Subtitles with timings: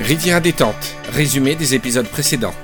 [0.00, 2.54] Riviera détente, résumé des épisodes précédents.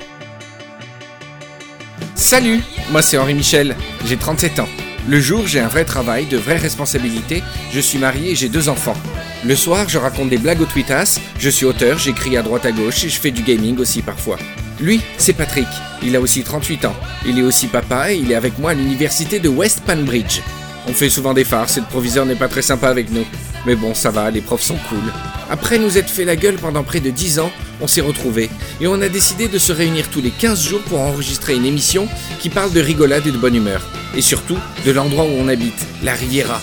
[2.15, 2.61] Salut,
[2.91, 4.69] moi c'est Henri Michel, j'ai 37 ans.
[5.09, 8.69] Le jour, j'ai un vrai travail, de vraies responsabilités, je suis marié et j'ai deux
[8.69, 8.97] enfants.
[9.45, 12.73] Le soir, je raconte des blagues au Twittas, je suis auteur, j'écris à droite à
[12.73, 14.37] gauche et je fais du gaming aussi parfois.
[14.81, 15.69] Lui, c'est Patrick,
[16.03, 16.97] il a aussi 38 ans.
[17.27, 20.41] Il est aussi papa et il est avec moi à l'université de West Panbridge.
[20.89, 23.25] On fait souvent des farces et le proviseur n'est pas très sympa avec nous.
[23.67, 25.13] Mais bon, ça va, les profs sont cool.
[25.51, 27.51] Après nous être fait la gueule pendant près de 10 ans,
[27.81, 31.01] on s'est retrouvés et on a décidé de se réunir tous les 15 jours pour
[31.01, 32.09] enregistrer une émission
[32.39, 33.83] qui parle de rigolade et de bonne humeur.
[34.17, 36.61] Et surtout, de l'endroit où on habite, la Riviera.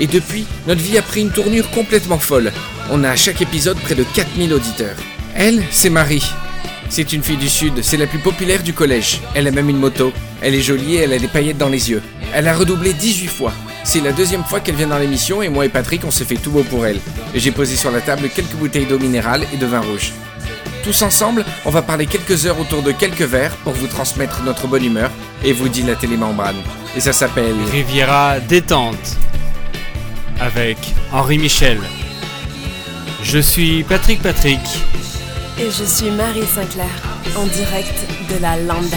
[0.00, 2.52] Et depuis, notre vie a pris une tournure complètement folle.
[2.90, 4.96] On a à chaque épisode près de 4000 auditeurs.
[5.34, 6.24] Elle, c'est Marie.
[6.88, 9.20] C'est une fille du Sud, c'est la plus populaire du collège.
[9.34, 10.12] Elle a même une moto.
[10.42, 12.02] Elle est jolie et elle a des paillettes dans les yeux.
[12.32, 13.52] Elle a redoublé 18 fois.
[13.82, 16.36] C'est la deuxième fois qu'elle vient dans l'émission et moi et Patrick on s'est fait
[16.36, 17.00] tout beau pour elle.
[17.34, 20.12] J'ai posé sur la table quelques bouteilles d'eau minérale et de vin rouge.
[20.84, 24.66] Tous ensemble, on va parler quelques heures autour de quelques verres pour vous transmettre notre
[24.66, 25.10] bonne humeur
[25.42, 26.56] et vous dit la télémembrane.
[26.96, 29.16] Et ça s'appelle Riviera détente
[30.40, 30.76] avec
[31.12, 31.78] Henri Michel.
[33.22, 34.60] Je suis Patrick Patrick.
[35.56, 36.88] Et je suis Marie Sinclair,
[37.36, 37.94] en direct
[38.28, 38.96] de la Lambda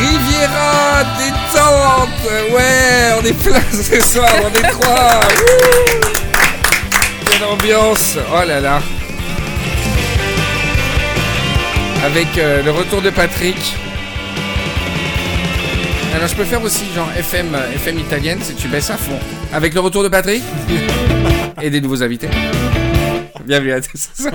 [0.00, 5.20] Riviera détente Ouais, on est plein ce soir, on est trois.
[7.26, 8.16] Quelle ambiance.
[8.32, 8.80] Oh là là
[12.08, 13.56] Avec euh, le retour de Patrick.
[16.14, 19.18] Alors je peux faire aussi genre FM, euh, FM italienne si tu baisses à fond.
[19.52, 20.42] Avec le retour de Patrick
[21.62, 22.28] et des nouveaux invités.
[23.44, 24.08] Bienvenue à tous.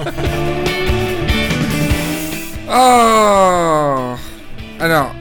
[2.75, 4.15] Oh
[4.80, 5.13] Alors,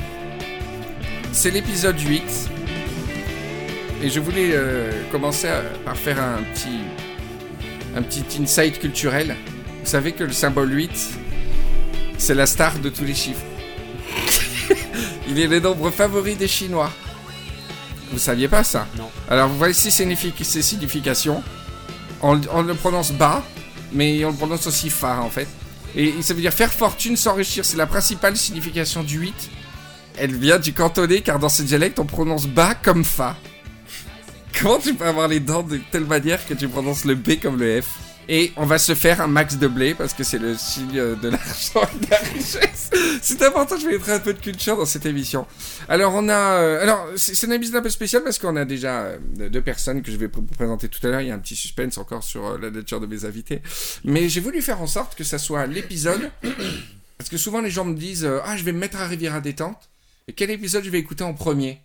[1.32, 2.22] c'est l'épisode 8.
[4.02, 6.78] Et je voulais euh, commencer à- par faire un petit,
[7.96, 9.34] un petit insight culturel.
[9.82, 10.90] Vous savez que le symbole 8,
[12.18, 13.44] c'est la star de tous les chiffres.
[15.28, 16.90] Il est le nombre favori des Chinois.
[18.12, 18.86] Vous saviez pas ça?
[18.98, 19.08] Non.
[19.28, 21.42] Alors voici ses, signifi- ses significations.
[22.20, 23.42] On, le- on le prononce bas,
[23.92, 25.48] mais on le prononce aussi fa en fait.
[25.94, 27.64] Et ça veut dire faire fortune, s'enrichir.
[27.64, 29.50] C'est la principale signification du 8.
[30.18, 33.36] Elle vient du cantonais car dans ce dialecte on prononce bas comme fa.
[34.60, 37.58] Comment tu peux avoir les dents de telle manière que tu prononces le B comme
[37.58, 37.86] le F?
[38.28, 41.28] Et on va se faire un max de blé parce que c'est le signe de
[41.28, 42.90] l'argent et de la richesse.
[43.20, 45.46] C'est important, je vais mettre un peu de culture dans cette émission.
[45.88, 48.64] Alors on a, euh, alors c'est c'est un épisode un peu spécial parce qu'on a
[48.64, 49.18] déjà euh,
[49.48, 51.20] deux personnes que je vais vous présenter tout à l'heure.
[51.20, 53.62] Il y a un petit suspense encore sur euh, la nature de mes invités,
[54.04, 56.30] mais j'ai voulu faire en sorte que ça soit l'épisode
[57.18, 59.90] parce que souvent les gens me disent ah je vais me mettre à Riviera détente
[60.28, 61.80] et quel épisode je vais écouter en premier?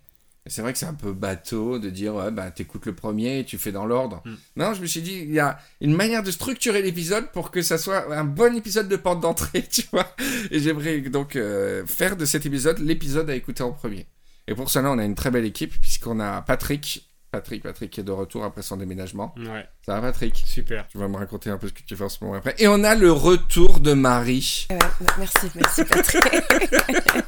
[0.50, 3.46] C'est vrai que c'est un peu bateau de dire ouais bah t'écoutes le premier et
[3.46, 4.22] tu fais dans l'ordre.
[4.26, 4.36] Mm.
[4.58, 7.62] Non, je me suis dit il y a une manière de structurer l'épisode pour que
[7.62, 10.08] ça soit un bon épisode de porte d'entrée, tu vois.
[10.52, 14.08] Et j'aimerais donc euh, faire de cet épisode l'épisode à écouter en premier.
[14.48, 18.00] Et pour cela, on a une très belle équipe puisqu'on a Patrick, Patrick, Patrick qui
[18.00, 19.36] est de retour après son déménagement.
[19.38, 20.86] Ouais, Ça va Patrick super.
[20.92, 22.54] Tu vas me raconter un peu ce que tu fais en ce moment après.
[22.58, 24.68] Et on a le retour de Marie.
[24.70, 24.78] Ouais,
[25.18, 26.24] merci, merci Patrick.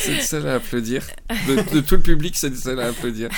[0.00, 1.04] C'est le seul à applaudir.
[1.46, 3.28] De, de tout le public, c'est le seul à applaudir.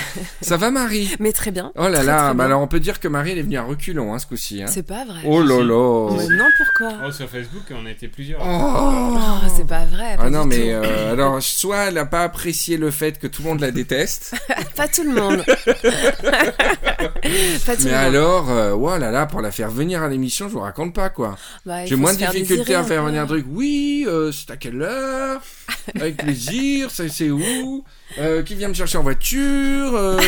[0.41, 1.13] Ça va Marie?
[1.19, 1.71] Mais très bien.
[1.75, 3.57] Oh là Très, là, très bah alors on peut dire que Marie elle est venue
[3.57, 4.63] à reculons hein, ce coup-ci.
[4.63, 4.67] Hein.
[4.69, 5.19] C'est pas vrai.
[5.25, 6.97] Oh là là Mais non, pourquoi?
[7.05, 8.39] Oh, sur Facebook, on était plusieurs.
[8.41, 9.17] Oh.
[9.17, 10.15] Oh, c'est pas vrai.
[10.15, 10.85] pas Ah non mais tout.
[10.85, 14.33] euh, alors soit elle a pas apprécié le fait que tout le monde la déteste,
[14.77, 15.43] Pas tout le monde.
[17.65, 17.93] pas tout mais le monde.
[17.93, 21.09] alors, euh, oh là là, pour la faire venir à l'émission, je vous raconte pas
[21.09, 21.37] quoi.
[21.65, 23.07] Bah, J'ai moins de faire difficultés désirer à faire peu.
[23.07, 23.45] venir un truc.
[23.49, 25.41] Oui, euh, c'est à quelle heure?
[25.99, 27.83] Avec plaisir, ça c'est où?
[28.19, 29.95] Euh, Qui vient me chercher en voiture?
[29.95, 30.17] Euh,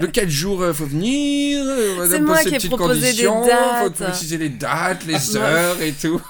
[0.00, 1.62] De quel jour euh, faut venir?
[1.64, 3.42] Euh, C'est moi qui ai proposé des conditions,
[3.82, 4.08] Faut dates.
[4.10, 6.20] préciser les dates, les Ah, heures et tout.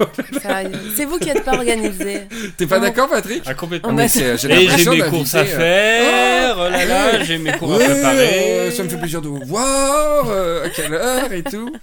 [0.97, 2.23] C'est vous qui êtes pas organisé.
[2.59, 2.83] T'es pas Non.
[2.87, 3.43] d'accord, Patrick?
[3.47, 3.91] Ah, complètement.
[3.91, 6.32] Oh, mais euh, j'ai Et j'ai l'impression mes courses à euh, faire.
[6.65, 8.51] Oh là là, j'ai mes cours à préparer.
[8.61, 10.29] euh, ça me fait plaisir de vous voir.
[10.29, 11.75] euh, à quelle heure et tout.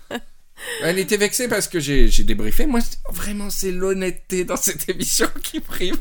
[0.83, 2.65] Elle était vexée parce que j'ai j'ai débriefé.
[2.65, 2.79] Moi,
[3.11, 5.95] vraiment, c'est l'honnêteté dans cette émission qui prime.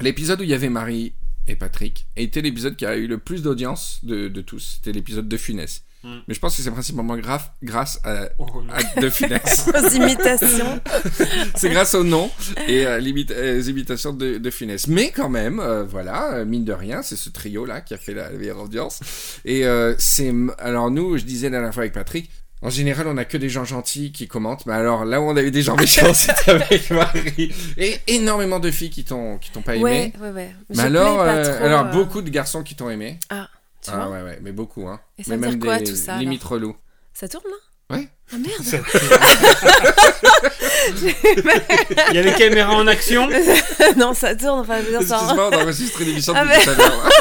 [0.00, 1.12] L'épisode où il y avait Marie
[1.46, 4.76] et Patrick était l'épisode qui a eu le plus d'audience de, de tous.
[4.76, 5.82] C'était l'épisode de Funès.
[6.04, 6.18] Hmm.
[6.28, 9.66] Mais je pense que c'est principalement grave, grâce à, Oh, à De Funès.
[9.74, 10.80] Aux imitations.
[11.56, 12.30] c'est grâce au nom
[12.68, 14.86] et euh, aux imitations de, de Funès.
[14.86, 18.12] Mais quand même, euh, voilà, euh, mine de rien, c'est ce trio-là qui a fait
[18.12, 19.00] la meilleure audience.
[19.46, 20.30] Et euh, c'est...
[20.58, 22.30] Alors nous, je disais la dernière fois avec Patrick,
[22.62, 24.64] En général, on a que des gens gentils qui commentent.
[24.66, 27.52] Mais alors, là où on a eu des gens méchants, c'était avec Marie.
[27.76, 29.82] Et énormément de filles qui t'ont qui t'ont pas aimé.
[29.82, 30.50] Ouais, ouais, ouais.
[30.70, 33.18] Mais alors, euh, trop, alors euh, beaucoup de garçons qui t'ont aimé.
[33.28, 33.48] Ah,
[33.84, 34.98] tu ah vois ouais, ouais, mais beaucoup, hein.
[35.18, 36.74] Et ça mais veut même dire quoi, des tout ça, limites relous.
[37.12, 37.96] Ça tourne là?
[37.96, 38.08] Ouais.
[38.32, 38.84] Ah merde
[42.10, 43.28] Il y a les caméras en action.
[43.96, 45.16] Non, ça tourne, enfin, je veux dire ça.
[45.18, 47.08] Excuse-moi, on a enregistré l'émission Ah, depuis tout à l'heure.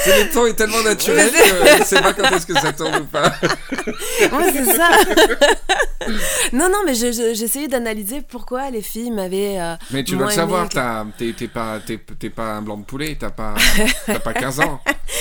[0.00, 2.96] C'est le ton est tellement naturel que je sais pas quand est-ce que ça tourne
[2.96, 3.34] ou pas.
[4.32, 4.88] Ouais, c'est ça.
[6.52, 9.58] non, non, mais je- je- j'essayais d'analyser pourquoi les filles m'avaient.
[9.60, 13.54] euh, Mais tu dois le savoir, que- t'es pas, un blanc de poulet, t'as pas,
[14.24, 14.80] pas 15 ans.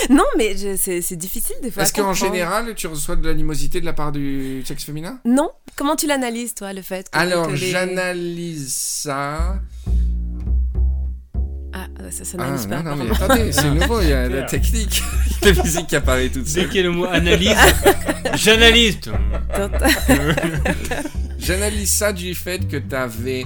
[0.09, 1.83] Non, mais c'est c'est difficile des fois.
[1.83, 5.19] Est-ce qu'en général, tu reçois de l'animosité de la part du sexe féminin?
[5.25, 9.60] Non Comment tu l'analyses, toi, le fait que, Alors, les- j'analyse ça.
[11.74, 12.81] Ah, euh, ça Ah, s'analyse pas.
[12.81, 15.01] non, non, mais attendez, c'est nouveau, il y a la technique.
[15.44, 16.68] la musique qui apparaît toute Dès seule.
[16.69, 17.56] qu'il y a le mot analyse,
[18.36, 18.98] j'analyse.
[21.40, 23.45] J'analyse ça du fait que t'avais.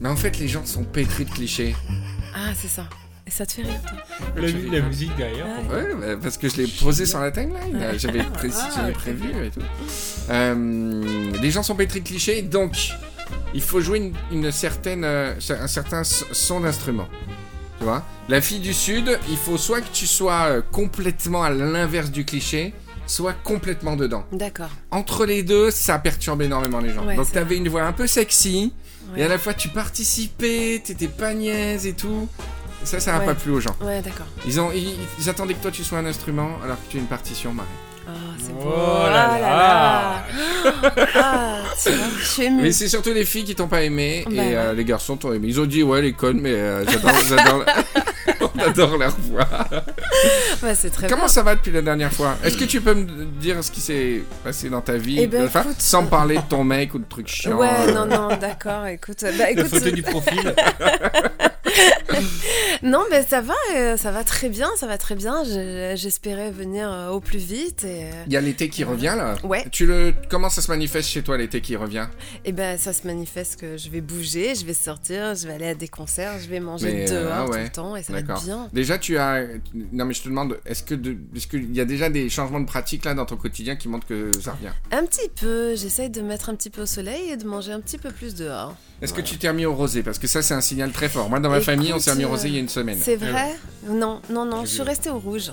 [0.00, 1.74] Mais en fait, les gens sont pétris de clichés.
[2.34, 2.88] Ah, c'est ça.
[3.26, 4.48] Et ça te fait rire, toi La,
[4.78, 5.46] la musique derrière.
[5.46, 5.54] Ouais.
[5.60, 7.74] pourquoi Ouais, bah, parce que je l'ai posé sur la timeline.
[7.76, 7.98] Ouais.
[7.98, 8.94] J'avais Ah, j'avais ok.
[8.94, 9.60] prévu et tout.
[10.30, 12.90] Euh, les gens sont pétris de clichés, donc
[13.54, 17.08] il faut jouer une, une certaine, euh, un certain son d'instrument.
[17.78, 18.04] Tu vois?
[18.28, 22.26] La fille du Sud, il faut soit que tu sois euh, complètement à l'inverse du
[22.26, 22.74] cliché,
[23.06, 24.24] soit complètement dedans.
[24.32, 24.70] D'accord.
[24.90, 27.06] Entre les deux, ça perturbe énormément les gens.
[27.06, 28.72] Ouais, donc t'avais une voix un peu sexy,
[29.12, 29.20] Ouais.
[29.20, 32.26] et à la fois tu participais, t'étais pas niaise et tout.
[32.84, 33.26] Ça, ça n'a Ouais.
[33.26, 33.74] pas plu aux gens.
[33.80, 34.26] Ouais, d'accord.
[34.46, 37.00] Ils, ont, ils, ils attendaient que toi tu sois un instrument alors que tu es
[37.00, 37.68] une partition, Marie.
[38.06, 38.70] Oh, c'est Oh beau.
[38.70, 40.24] là Ah là.
[41.16, 42.62] Ah, vois, je suis émue.
[42.62, 44.54] Mais c'est surtout les filles qui t'ont pas aimé Bah et ouais.
[44.56, 45.46] euh, les garçons t'ont aimé.
[45.48, 47.64] Ils ont dit ouais les connes mais euh, j'adore, j'adore,
[48.54, 49.48] on adore leur voix.
[50.62, 51.28] Ouais, c'est très Comment bien.
[51.28, 52.36] ça va depuis la dernière fois?
[52.44, 55.16] Est-ce que tu peux me dire ce qui s'est passé dans ta vie?
[55.20, 57.56] Eh ben, Enfin, écoute, sans parler de ton mec ou de trucs chiants.
[57.56, 59.22] Ouais, euh, non, non, d'accord, écoute.
[59.22, 60.54] Bah, La écoute, photo du profil.
[62.82, 65.44] non, mais ça va, euh, ça va très bien, ça va très bien.
[65.44, 69.14] Je- J'espérais venir euh, au plus vite et, euh, Il y a l'été qui revient
[69.16, 69.36] là?
[69.44, 69.64] Ouais.
[69.70, 72.06] Tu le comment ça se manifeste chez toi l'été qui revient?
[72.44, 75.68] Et ben ça se manifeste que je vais bouger, je vais sortir, je vais aller
[75.68, 78.20] à des concerts, je vais manger Mais, dehors ah tout le temps et ça va
[78.20, 78.68] être bien.
[78.72, 79.42] Déjà tu as
[79.92, 81.16] non mais je te demande est-ce que de...
[81.34, 84.06] est-ce qu'il y a déjà des changements de pratique là dans ton quotidien qui montrent
[84.06, 84.72] que ça revient?
[84.92, 87.80] Un petit peu, j'essaye de mettre un petit peu au soleil et de manger un
[87.80, 88.74] petit peu plus dehors.
[89.04, 89.24] Est-ce Voilà.
[89.26, 90.02] que tu t'es remis au rosé?
[90.02, 91.28] Parce que ça, c'est un signal très fort.
[91.28, 92.98] Moi, dans ma Écoute, famille, on s'est remis au rosé il y a une semaine.
[93.00, 93.54] C'est vrai?
[93.88, 95.52] Non, non, non, je suis restée au rouge.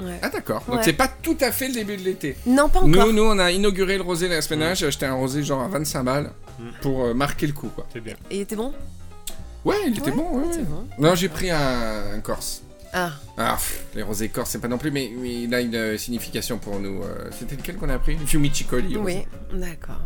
[0.00, 0.18] Ouais.
[0.20, 0.62] Ah, d'accord.
[0.66, 0.82] Donc, Ouais.
[0.84, 2.36] c'est pas tout à fait le début de l'été.
[2.44, 2.88] Non, pas encore.
[2.88, 4.74] Nous, nous, on a inauguré le rosé la semaine dernière.
[4.76, 6.64] J'ai acheté un rosé genre à 25 balles Mm.
[6.82, 7.86] pour euh, marquer le coup, quoi.
[7.92, 8.14] C'est bien.
[8.30, 8.74] Et il était bon?
[9.64, 10.58] Ouais, il était Ouais, bon, ouais.
[10.64, 10.86] Bon.
[10.98, 12.62] Non, j'ai pris un, un corse.
[12.92, 15.74] Ah, Ah, pff, les rosés corse, c'est pas non plus, mais, mais il a une
[15.74, 17.02] euh, signification pour nous.
[17.02, 18.18] euh, C'était lequel qu'on a pris?
[18.26, 18.96] Fiumicicoli.
[18.98, 19.18] oui,
[19.54, 20.02] d'accord.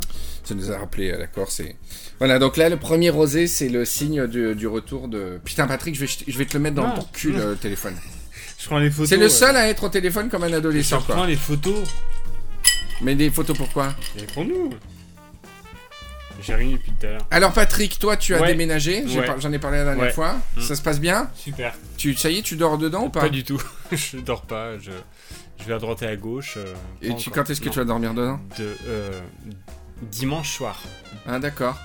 [0.47, 1.61] Ça nous a rappelé euh, la Corse.
[1.61, 1.77] Et...
[2.19, 5.39] Voilà, donc là, le premier rosé, c'est le signe du, du retour de.
[5.45, 7.95] Putain, Patrick, je vais, je vais te le mettre dans ton cul, le téléphone.
[8.59, 9.11] Je prends les photos.
[9.11, 11.27] C'est le euh, seul à être au téléphone comme un Je adolescent, quoi.
[11.27, 11.87] les photos.
[13.03, 14.71] Mais des photos pourquoi Et pour nous.
[16.43, 17.27] J'ai rien depuis tout à l'heure.
[17.31, 18.47] Alors Patrick, toi tu as Ouais.
[18.49, 19.27] déménagé, Ouais.
[19.39, 20.11] j'en ai parlé la dernière Ouais.
[20.13, 20.37] fois.
[20.57, 20.61] Mm.
[20.63, 21.75] Ça se passe bien Super.
[21.99, 23.61] tu, Ça y est, tu dors dedans ou pas, Pas du tout.
[23.93, 24.79] je dors pas.
[24.79, 24.91] Je,
[25.61, 26.55] je vais à droite et à gauche.
[26.57, 27.33] euh, Et tu, encore.
[27.45, 27.73] quand est-ce que Non.
[27.73, 29.21] tu vas dormir dedans De, euh,
[30.03, 30.83] dimanche soir.
[31.27, 31.77] Ah d'accord.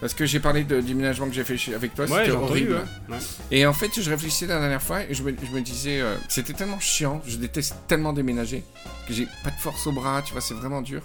[0.00, 2.50] Parce que j'ai parlé de déménagement que j'ai fait chez- avec toi, ouais, c'était entendu.
[2.50, 2.74] horrible.
[3.08, 3.14] ouais.
[3.16, 3.20] Ouais.
[3.50, 6.14] Et en fait, je réfléchissais la dernière fois et je me, je me disais, euh,
[6.28, 8.62] c'était tellement chiant, je déteste tellement déménager
[9.08, 11.02] que j'ai pas de force au bras, tu vois, c'est vraiment dur.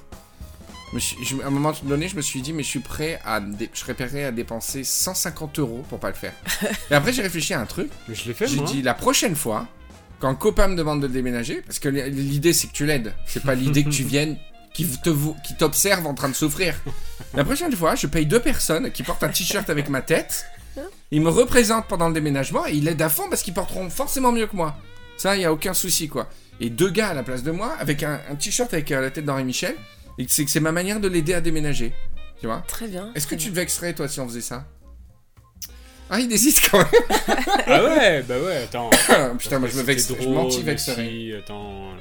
[0.93, 3.19] Je suis- je- à un moment donné, je me suis dit, mais je suis prêt
[3.25, 6.33] à, dé- je serais prêt à dépenser 150 euros pour pas le faire.
[6.91, 7.89] et après, j'ai réfléchi à un truc.
[8.07, 9.65] Mais je l'ai fait J'ai dit la prochaine fois,
[10.19, 13.41] quand un copain me demande de déménager, parce que l'idée c'est que tu l'aides, c'est
[13.41, 14.37] pas l'idée que tu viennes
[14.73, 15.09] qui te
[15.45, 16.75] qui t'observe en train de souffrir.
[17.33, 20.45] La prochaine fois, je paye deux personnes qui portent un t-shirt avec ma tête.
[21.11, 24.31] Ils me représentent pendant le déménagement et ils l'aident à fond parce qu'ils porteront forcément
[24.31, 24.75] mieux que moi.
[25.17, 26.27] Ça, il y a aucun souci quoi.
[26.59, 29.11] Et deux gars à la place de moi avec un, un t-shirt avec euh, la
[29.11, 29.75] tête d'Henri Michel.
[30.17, 31.93] Et c'est que c'est ma manière de l'aider à déménager.
[32.39, 32.63] Tu vois?
[32.67, 33.11] Très bien.
[33.15, 34.65] Est-ce que tu te vexerais toi si on faisait ça?
[36.09, 36.87] Ah, il hésite quand même.
[37.65, 38.89] Ah ouais, bah ouais, attends.
[39.39, 41.07] Putain, moi je me vexe, je drôle m'anti-vexerais.
[41.07, 41.93] aussi, Attends,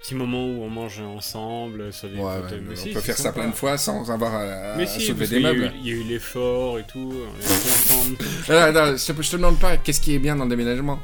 [0.00, 2.94] le petit moment où on mange ensemble sur des Ouais, ouais, mais mais si, on
[2.94, 5.40] peut faire ça plein de fois sans avoir à, à Mais si, soulever parce des
[5.40, 5.72] meubles.
[5.78, 8.16] il y a eu l'effort et tout, on est ensemble.
[8.48, 10.98] Non, je, te, je te demande pas qu'est-ce qui est bien dans le déménagement.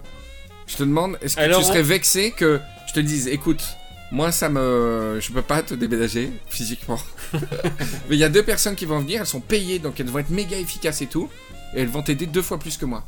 [0.66, 3.62] Je te demande, est-ce que Alors, tu serais vexé que je te dise, écoute,
[4.10, 5.18] moi ça me.
[5.20, 6.98] Je peux pas te déménager physiquement.
[7.34, 10.20] mais il y a deux personnes qui vont venir, elles sont payées donc elles vont
[10.20, 11.28] être méga efficaces et tout.
[11.74, 13.04] Et elles vont t'aider deux fois plus que moi.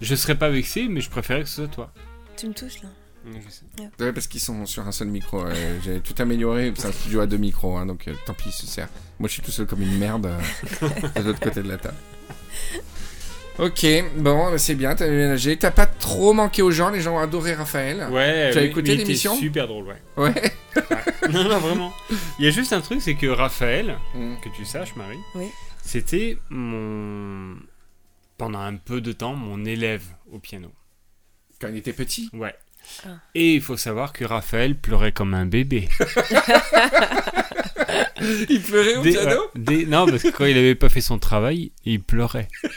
[0.00, 1.90] Je serais pas vexé, mais je préférais que ce soit toi.
[2.36, 2.88] Tu me touches là
[3.26, 3.88] Ouais.
[4.00, 5.44] Ouais, parce qu'ils sont sur un seul micro.
[5.44, 6.72] euh, J'ai tout amélioré.
[6.76, 8.88] C'est un studio à deux micros, hein, donc euh, tant pis, se sert.
[9.18, 11.96] Moi, je suis tout seul comme une merde euh, de l'autre côté de la table.
[13.58, 15.56] Ok, bon, bah, c'est bien, t'as ménagé.
[15.56, 18.08] T'as pas trop manqué aux gens, les gens ont adoré Raphaël.
[18.10, 20.02] Ouais, Tu as mais- écouté l'émission Super drôle, ouais.
[20.16, 20.52] Ouais.
[21.30, 21.92] non, non, vraiment.
[22.40, 24.34] Il y a juste un truc, c'est que Raphaël, Mm.
[24.42, 25.46] que tu saches, Marie, Oui.
[25.84, 27.54] c'était mon.
[28.38, 30.02] Pendant un peu de temps, mon élève
[30.32, 30.72] au piano.
[31.60, 32.28] Quand il était petit?
[32.32, 32.56] Ouais.
[33.06, 33.10] Ah.
[33.34, 35.88] Et il faut savoir que Raphaël pleurait comme un bébé.
[38.48, 39.40] Il pleurait au Dès- piano
[39.88, 42.48] non, parce que quand il avait pas fait son travail, il pleurait.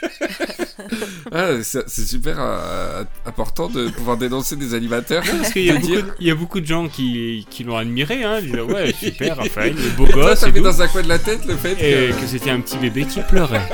[1.32, 5.24] Ah, c'est super euh, important de pouvoir dénoncer des animateurs.
[5.24, 7.64] Parce qu'il y, a beaucoup dire- de- il y a beaucoup de gens qui, qui
[7.66, 10.64] l'ont admiré, hein, disant ouais, super, Raphaël, le beau Toi, gosse et t'avais tout.
[10.66, 12.22] dans un coin de la tête le fait Et que.
[12.22, 13.68] que c'était un petit bébé qui pleurait.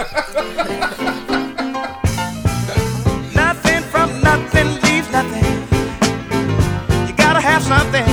[7.64, 8.13] Something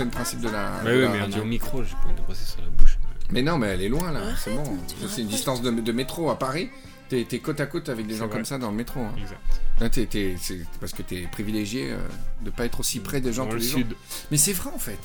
[0.00, 0.80] C'est le principe de la.
[0.82, 1.42] Bah de oui, la mais on est radio.
[1.42, 2.98] au micro, j'ai pas envie de brosser sur la bouche.
[3.30, 4.64] Mais non, mais elle est loin là, c'est bon.
[5.08, 6.70] C'est une distance de, de métro à Paris.
[7.10, 8.36] T'es t'es côte à côte avec des gens vrai.
[8.36, 9.00] comme ça dans le métro.
[9.00, 9.12] hein.
[9.20, 9.38] Exact.
[9.80, 10.36] Là, t'es-
[10.80, 11.98] parce que t'es privilégié euh,
[12.42, 13.78] de pas être aussi près des gens Dans tous le les jours.
[13.80, 13.94] sud.
[14.30, 14.98] Mais c'est vrai en fait.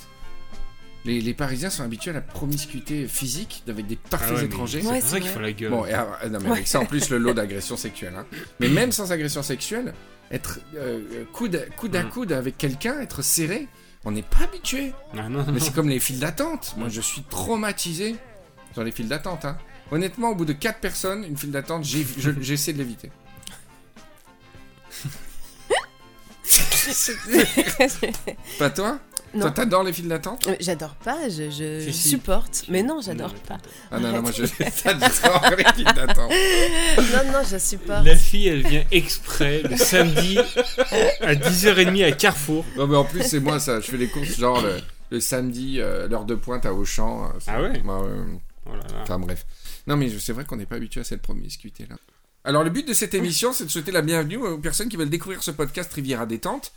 [1.03, 4.81] Les, les Parisiens sont habitués à la promiscuité physique avec des parfaits Ah ouais, étrangers.
[4.81, 5.69] C'est Ouais, pour ça qu'ils font la gueule.
[5.71, 8.13] Bon, et, ah, non, mais avec ça en plus le lot d'agression sexuelle.
[8.17, 8.25] hein.
[8.59, 9.93] Mais même sans agression sexuelle,
[10.31, 12.09] être euh, coude, à- coude à Mm.
[12.09, 13.67] coude avec quelqu'un, être serré,
[14.05, 14.93] on n'est pas habitué.
[15.17, 16.75] Ah, non, non, Mais c'est comme les files d'attente.
[16.77, 18.15] Moi, je suis traumatisé
[18.73, 19.45] sur les files d'attente.
[19.45, 19.57] hein.
[19.91, 23.11] Honnêtement, au bout de 4 personnes, une file d'attente, j'ai- je- j'essaie de l'éviter.
[28.59, 28.99] Pas toi?
[29.35, 29.41] Non.
[29.41, 30.47] Toi, t'adores les files d'attente?
[30.47, 32.09] Euh, J'adore pas, je, je Si, si.
[32.09, 32.63] supporte.
[32.69, 33.57] Mais non, j'adore pas.
[33.91, 34.45] Ah non, non, moi, je
[34.83, 36.31] j'adore les files d'attente.
[36.31, 38.05] Non, non, je supporte.
[38.05, 40.37] La fille, elle vient exprès le samedi
[41.21, 42.65] à 10h30 à Carrefour.
[42.77, 43.79] Non, mais en plus, c'est moi ça.
[43.79, 44.77] Je fais les courses genre le,
[45.11, 47.25] le samedi, euh, l'heure de pointe à Auchan.
[47.25, 47.79] euh, Ah ouais?
[47.83, 47.99] Bah.
[48.67, 49.01] Oh là là.
[49.03, 49.45] Enfin bref.
[49.85, 51.97] Non mais c'est vrai qu'on n'est pas habitué à cette promiscuité là.
[52.43, 55.09] Alors le but de cette émission c'est de souhaiter la bienvenue aux personnes qui veulent
[55.11, 56.71] découvrir ce podcast Riviera détente.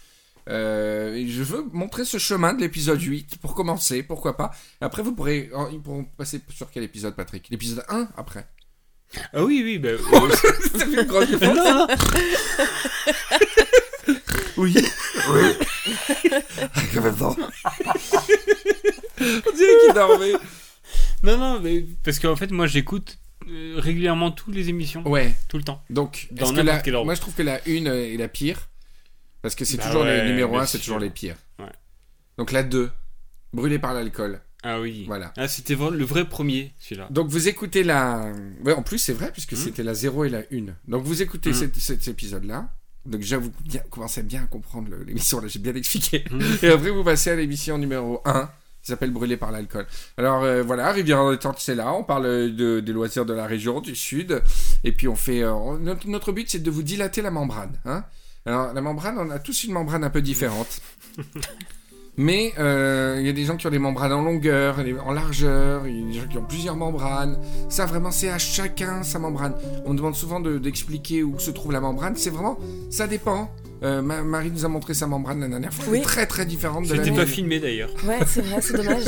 [0.49, 4.51] Euh, je veux montrer ce chemin de l'épisode 8 pour commencer, pourquoi pas.
[4.81, 7.49] Après vous pourrez oh, ils pourront passer sur quel épisode Patrick?
[7.51, 8.47] L'épisode 1 après.
[9.33, 9.99] Ah oui, oui, bah, euh,
[10.87, 11.87] une grande non, non.
[14.57, 14.75] Oui.
[15.31, 15.43] Oui.
[19.47, 20.33] On dirait qu'il dormait.
[21.23, 25.35] non, non, mais parce qu'en fait, moi, j'écoute euh, régulièrement toutes les émissions, Ouais.
[25.49, 25.83] tout le temps.
[25.91, 28.69] Donc, Dans que la- moi je trouve que la 1 est la pire.
[29.43, 31.37] Parce que c'est Bah toujours ouais, les numéros bien 1, c'est toujours les pires.
[31.59, 31.67] Ouais.
[32.39, 32.91] Donc la 2,
[33.53, 34.41] brûlé par l'alcool.
[34.65, 35.05] Ah oui.
[35.07, 35.33] Voilà.
[35.37, 37.07] Ah, c'était le vrai premier, celui-là.
[37.11, 38.33] Donc vous écoutez la.
[38.65, 39.59] Ouais, en plus c'est vrai, puisque Mhm.
[39.59, 40.75] c'était la 0 et la 1.
[40.89, 41.55] Donc vous écoutez Mhm.
[41.57, 42.69] cet, cet épisode-là.
[43.07, 46.25] Donc déjà vous bien- commencez à bien comprendre l'émission, là j'ai bien expliqué.
[46.31, 46.43] Mhm.
[46.63, 48.51] Et après vous passez à l'émission numéro 1,
[48.83, 49.87] qui s'appelle Brûlé par l'alcool.
[50.17, 53.47] Alors euh, voilà, Rivière en détente c'est là, on parle de, des loisirs de la
[53.47, 54.43] région, du sud.
[54.83, 55.43] Et puis on fait...
[55.45, 57.79] euh, notre but c'est de vous dilater la membrane.
[57.85, 58.05] Hein
[58.49, 60.81] Alors la membrane, on a tous une membrane un peu différente.
[62.21, 65.87] Mais euh, il y a des gens qui ont des membranes en longueur, en largeur,
[65.87, 67.39] il y a des gens qui ont plusieurs membranes.
[67.69, 69.55] Ça, vraiment, c'est à chacun sa membrane.
[69.87, 72.17] On me demande souvent de- d'expliquer où se trouve la membrane.
[72.17, 72.59] C'est vraiment,
[72.91, 73.53] ça dépend.
[73.85, 75.85] Euh, Ma- Marie nous a montré sa membrane la dernière fois.
[75.87, 75.99] Elle Oui.
[75.99, 77.29] est très très différente de la C'était pas mienne.
[77.29, 77.91] filmé d'ailleurs.
[78.05, 79.05] Ouais, c'est vrai, c'est dommage.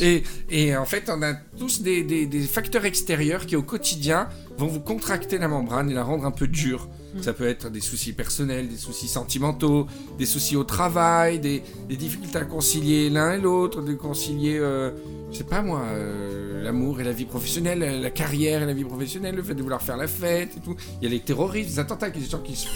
[0.00, 4.28] Et, et en fait, on a tous des, des- des facteurs extérieurs qui, au quotidien,
[4.56, 6.88] vont vous contracter la membrane et la rendre un peu dure.
[7.22, 9.86] Ça peut être des soucis personnels, des soucis sentimentaux,
[10.18, 14.90] des soucis au travail, des, des difficultés à concilier l'un et l'autre, de concilier, euh,
[15.32, 18.74] je sais pas moi, euh, l'amour et la vie professionnelle, la, la carrière et la
[18.74, 20.76] vie professionnelle, le fait de vouloir faire la fête et tout.
[21.00, 22.68] Il y a les terroristes, les attentats, des gens qui se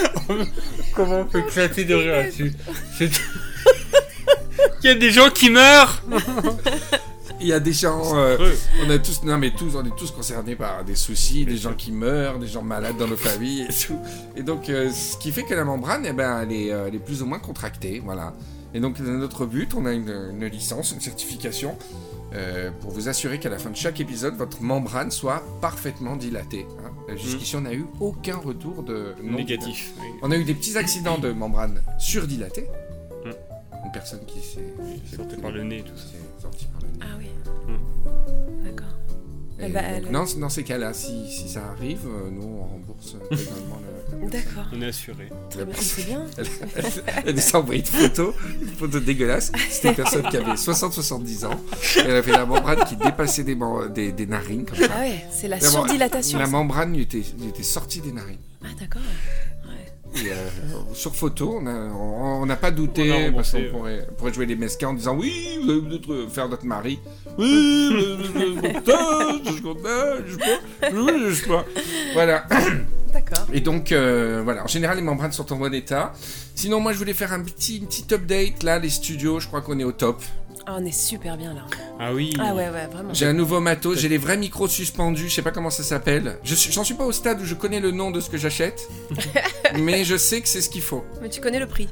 [0.94, 2.52] Comment on peut éclater de rire là-dessus?
[4.82, 6.02] Il y a des gens qui meurent
[7.40, 8.36] Il y a des gens, euh,
[8.86, 11.72] on a tous, non mais tous, on est tous concernés par des soucis, des gens
[11.72, 13.98] qui meurent, des gens malades dans nos familles et tout.
[14.36, 16.94] Et donc, euh, ce qui fait que la membrane, eh ben, elle est, euh, elle
[16.96, 18.34] est plus ou moins contractée, voilà.
[18.74, 21.76] Et donc, notre but, on a une, une licence, une certification,
[22.34, 26.66] euh, pour vous assurer qu'à la fin de chaque épisode, votre membrane soit parfaitement dilatée.
[26.84, 27.16] hein.
[27.16, 29.92] Jusqu'ici, on n'a eu aucun retour de non Négatif.
[30.00, 30.06] oui.
[30.22, 32.68] On a eu des petits accidents de membrane surdilatée.
[33.24, 33.30] Mm.
[33.86, 34.62] Une personne qui s'est
[35.10, 36.04] Il sortait par le nez et tout ça.
[36.48, 36.50] Par.
[37.00, 37.26] Ah oui.
[37.66, 38.64] Hmm.
[38.64, 38.86] D'accord.
[39.58, 42.42] Et Eh ben, donc, elle- non, dans ces cas-là, si, si ça arrive, euh, nous
[42.42, 43.78] on rembourse intégralement
[44.22, 44.30] le.
[44.30, 44.64] D'accord.
[44.72, 45.28] On est assuré.
[45.50, 45.74] Très bien.
[45.78, 46.22] C'est bien.
[47.24, 49.52] Elle nous a envoyé une photo, une photo dégueulasse.
[49.70, 51.60] C'était une personne qui avait 60-70 ans.
[51.96, 54.64] Elle avait la membrane qui dépassait des, mem- des, des narines.
[54.64, 54.86] Comme ça.
[54.94, 56.38] Ah ouais, c'est la La surdilatation.
[56.38, 58.38] La membrane lui était, lui était sortie des narines.
[58.64, 59.02] Ah d'accord.
[60.16, 60.34] Et, euh,
[60.92, 63.68] sur photo, on on on n'a pas On a douté remboursé, parce qu'on ouais.
[63.68, 66.98] pourrait, on pourrait jouer les mesquins en disant oui, vous allez peut-être faire notre mari.
[67.38, 69.88] Oui, je suis content, je suis content,
[70.26, 71.64] je je sais pas.
[72.14, 72.44] Voilà.
[73.12, 73.46] D'accord.
[73.52, 76.12] Et donc, euh, voilà, en général, les membranes sont en bon état.
[76.54, 78.62] Sinon, moi, je voulais faire un petit, une petite update.
[78.62, 80.22] Là, les studios, je crois qu'on est au top.
[80.66, 81.62] Ah, on est super bien là.
[81.98, 82.32] Ah oui.
[82.38, 83.12] Ah ouais, ouais, vraiment.
[83.14, 86.38] J'ai un nouveau matos, j'ai les vrais micros suspendus, je sais pas comment ça s'appelle.
[86.44, 88.36] Je suis- J'en suis pas au stade où je connais le nom de ce que
[88.36, 88.88] j'achète,
[89.80, 91.04] mais je sais que c'est ce qu'il faut.
[91.22, 91.88] Mais tu connais le prix.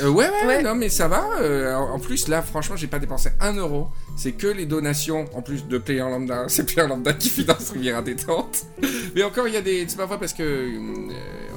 [0.00, 0.62] Euh, ouais, ouais, Ouais.
[0.62, 1.24] non, mais ça va.
[1.40, 3.88] euh, en plus, là, franchement, j'ai pas dépensé un euro.
[4.16, 6.44] C'est que les donations, en plus de Player Lambda.
[6.48, 8.64] C'est Player Lambda qui finance Riviera Détente.
[9.14, 9.86] Mais encore, il y a des.
[9.88, 10.78] C'est pas vrai parce que euh,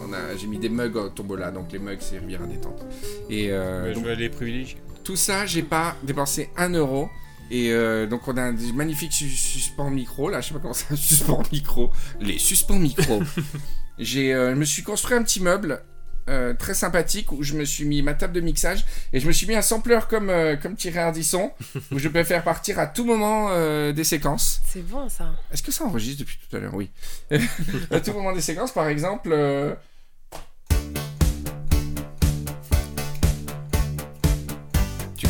[0.07, 0.35] on a...
[0.37, 2.81] j'ai mis des mugs au tombola, donc les mugs, c'est Riviera Détente.
[3.29, 4.77] Et euh, Ouais, je donc, vais les privilégier.
[5.11, 7.09] Tout ça, j'ai pas dépensé un euro.
[7.49, 10.61] Et euh, donc on a un des magnifiques sus- suspens micro, là, je sais pas
[10.61, 11.91] comment ça, suspens micro,
[12.21, 13.21] les suspens micro.
[13.99, 15.83] j'ai, euh, je me suis construit un petit meuble
[16.29, 19.33] euh, très sympathique où je me suis mis ma table de mixage et je me
[19.33, 21.51] suis mis un sampler comme euh, comme Thierry Ardisson
[21.91, 24.61] où je peux faire partir à tout moment euh, des séquences.
[24.65, 25.33] C'est bon ça.
[25.51, 26.73] Est-ce que ça enregistre depuis tout à l'heure?
[26.73, 26.89] Oui.
[27.91, 29.33] à tout moment des séquences, par exemple.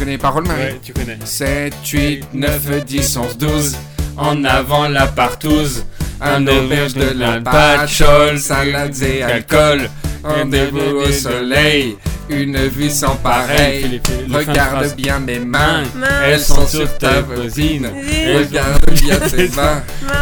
[0.02, 1.20] Connais les paroles, Marie Ouais, tu connais.
[1.24, 3.78] 7, 8, 9, 10, 11, 12.
[4.18, 5.86] En avant la partouze.
[6.20, 9.90] Un auberge de la patchole, salades et alcool.
[10.24, 11.98] Rendez-vous au soleil,
[12.30, 14.02] une vue sans pareil.
[14.32, 15.84] Regarde bien mes mains,
[16.26, 17.90] elles sont sur ta voisine.
[18.38, 19.82] Regarde bien tes mains,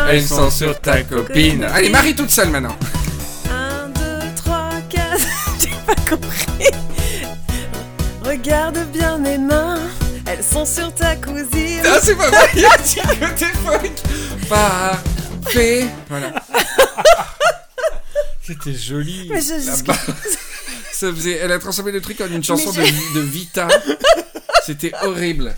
[0.09, 1.65] elles sont sur ta copine.
[1.74, 2.77] Allez, Marie toute seule maintenant.
[3.50, 4.01] 1, 2,
[4.36, 5.04] 3, 4.
[5.62, 6.88] J'ai pas compris.
[8.30, 9.80] Regarde bien mes mains.
[10.28, 11.82] Elles sont sur ta cousine.
[11.84, 13.92] Ah, c'est pas vrai, il y a un petit côté folk.
[14.48, 15.88] Parfait.
[16.08, 16.34] Voilà.
[18.44, 19.28] C'était joli.
[19.32, 19.98] Mais je, barre.
[20.92, 23.68] Ça faisait, elle a transformé le truc en une chanson de, de Vita.
[24.63, 25.56] C'était horrible.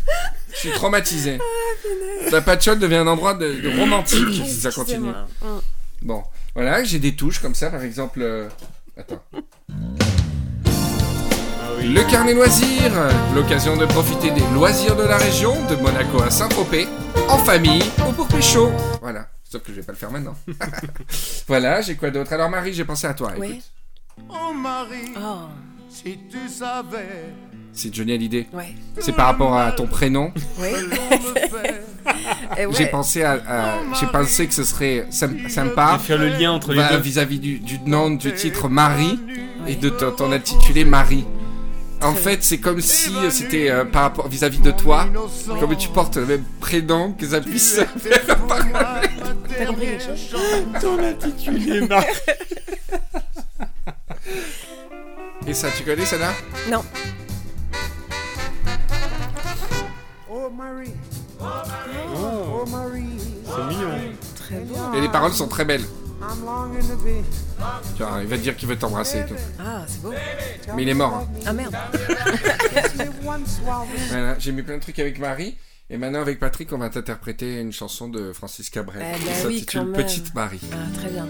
[0.54, 1.40] Je suis traumatisé.
[2.32, 5.10] La patchole devient un endroit de, de romantique si ça continue.
[5.10, 5.62] Excusez-moi.
[6.04, 6.24] Bon,
[6.56, 8.22] voilà, j'ai des touches comme ça, par exemple.
[8.22, 8.48] euh,
[8.98, 9.22] Attends.
[11.82, 11.94] Oui.
[11.94, 12.92] Le carnet loisirs,
[13.36, 16.88] l'occasion de profiter des loisirs de la région, de Monaco à Saint-Tropez,
[17.30, 18.72] en famille ou pour pécho.
[19.02, 20.36] Voilà, sauf que je vais pas le faire maintenant.
[21.48, 22.34] voilà, j'ai quoi d'autre?
[22.34, 23.32] Alors Marie, j'ai pensé à toi.
[23.36, 23.62] Écoute,
[24.30, 25.48] Oh Marie, Oh,
[25.90, 27.34] si tu savais
[27.74, 28.48] c'est Johnny Hallyday.
[28.52, 28.76] ouais.
[29.00, 30.34] C'est par rapport à ton prénom.
[30.60, 30.62] Et
[32.66, 32.74] ouais.
[32.74, 36.80] J'ai pensé à, à- j'ai pensé que ce serait sympa faire le lien entre les
[36.80, 36.98] bah, deux.
[36.98, 39.18] vis-à-vis du, du nom du titre Marie
[39.68, 41.26] et de ton, ton intitulé Marie.
[42.04, 45.06] En fait, c'est comme si euh, c'était euh, par rapport vis-à-vis de toi,
[45.60, 48.22] comme tu portes le même prénom que ça puisse faire.
[48.26, 48.36] T'as
[49.66, 52.06] compris quelque chose Ton intitulé Marie.
[55.48, 56.32] Et ça, tu connais ça là
[56.70, 56.84] Non.
[60.30, 60.94] Oh Marie,
[61.40, 61.44] Oh,
[62.64, 63.04] oh Marie,
[63.46, 63.90] c'est mignon.
[64.96, 65.84] Et les paroles sont très belles.
[67.98, 69.34] Tu vois, il va te dire qu'il veut t'embrasser et tout.
[69.60, 70.12] Ah, c'est beau.
[70.76, 71.16] Mais il est mort.
[71.16, 71.28] hein.
[71.46, 71.76] Ah merde.
[74.10, 75.58] Voilà, j'ai mis plein de trucs avec Marie.
[75.90, 79.32] Et maintenant, avec Patrick, on va t'interpréter une chanson de Francis Cabrel Eh qui ben
[79.48, 79.92] oui, s'intitule.
[79.92, 80.62] Petite Marie.
[80.72, 81.28] Ah, très bien.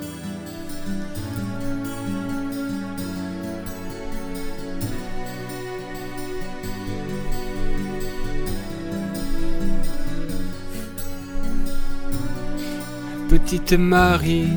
[13.31, 14.49] Petite Marie,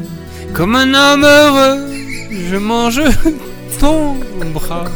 [0.52, 1.94] comme un homme heureux,
[2.28, 3.00] je mange
[3.78, 4.16] ton
[4.52, 4.86] bras.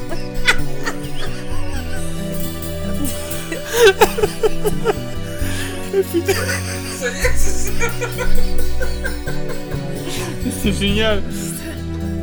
[10.61, 11.23] C'est génial.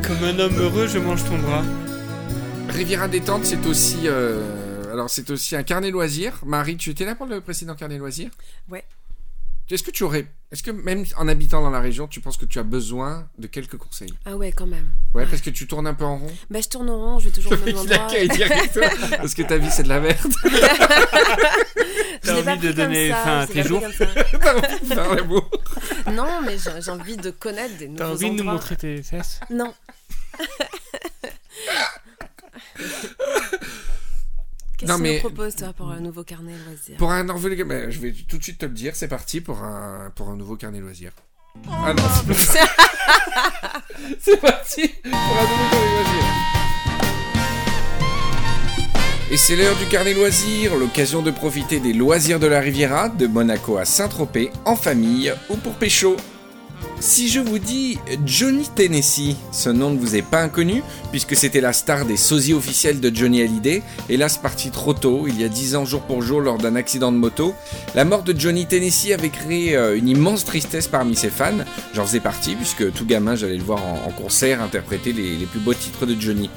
[0.06, 1.64] Comme un homme heureux, je mange ton bras.
[2.68, 6.34] Riviera détente, c'est aussi, euh, alors c'est aussi un carnet loisir.
[6.46, 8.30] Marie, tu étais là pour le précédent carnet loisir?
[8.70, 8.84] Ouais.
[9.70, 10.28] Est-ce que tu aurais.
[10.52, 13.48] Est-ce que même en habitant dans la région, tu penses que tu as besoin de
[13.48, 14.14] quelques conseils?
[14.26, 14.92] Ah ouais, quand même.
[15.16, 15.30] Ouais, Ouais.
[15.30, 16.32] parce que tu tournes un peu en rond?
[16.52, 18.68] Bah, je tourne en rond, je vais toujours au même mec, il a endroit.
[18.68, 20.18] toi, parce que ta vie, c'est de la merde.
[22.22, 23.98] T'as envie de donner fin à tes jours pris
[24.40, 25.50] comme T'as envie de faire l'amour.
[26.06, 26.12] ça.
[26.12, 28.54] Non, mais j'ai envie de connaître des nouveaux T'as envie de nous endroits.
[28.54, 29.40] montrer tes fesses?
[29.50, 29.74] Non.
[34.86, 37.50] Qu'est-ce que tu proposes, toi, pour un nouveau carnet loisir Pour un nouveau.
[37.66, 40.36] ben, je vais tout de suite te le dire, c'est parti pour un, pour un
[40.36, 41.12] nouveau carnet loisirs.
[41.72, 42.04] Ah non,
[42.38, 43.82] c'est pas-
[44.20, 46.26] c'est parti pour un nouveau carnet loisirs.
[49.32, 53.26] Et c'est l'heure du carnet loisirs, l'occasion de profiter des loisirs de la Riviera, de
[53.28, 56.16] Monaco à Saint-Tropez, en famille ou pour pécho.
[57.00, 60.82] Si je vous dis Johnny Tennessee, ce nom ne vous est pas inconnu,
[61.12, 65.40] puisque c'était la star des sosies officiels de Johnny Hallyday, hélas parti trop tôt, il
[65.40, 67.54] y a 10 ans jour pour jour lors d'un accident de moto.
[67.96, 72.06] La mort de Johnny Tennessee avait créé euh, une immense tristesse parmi ses fans, j'en
[72.06, 76.06] faisais partie, puisque tout gamin j'allais le voir en, concert interpréter les plus beaux titres
[76.06, 76.50] de Johnny.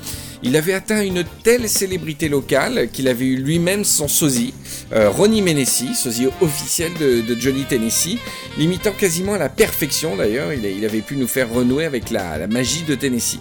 [0.42, 4.54] Il avait atteint une telle célébrité locale qu'il avait eu lui-même son sosie,
[4.92, 8.18] euh, Ronnie Menesi, sosie officiel de, Johnny Tennessee,
[8.56, 12.82] l'imitant quasiment à la perfection d'ailleurs, il, avait pu nous faire renouer avec la, magie
[12.82, 13.40] de Tennessee.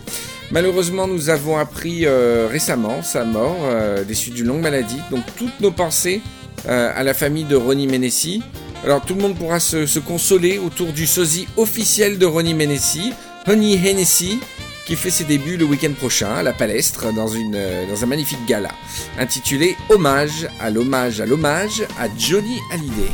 [0.51, 5.23] Malheureusement, nous avons appris euh, récemment sa mort, euh, des suites d'une longue maladie, donc
[5.37, 6.21] toutes nos pensées
[6.67, 8.41] à la famille de Ronnie Menesi.
[8.83, 13.13] Alors tout le monde pourra se, consoler autour du sosie officiel de Ronnie Menesi,
[13.47, 14.39] Honey Hennessy,
[14.87, 18.07] qui fait ses débuts le week-end prochain à la Palestre dans, une, euh, dans un
[18.07, 18.71] magnifique gala
[19.17, 23.11] intitulé Hommage à l'hommage à l'hommage à Johnny Hallyday.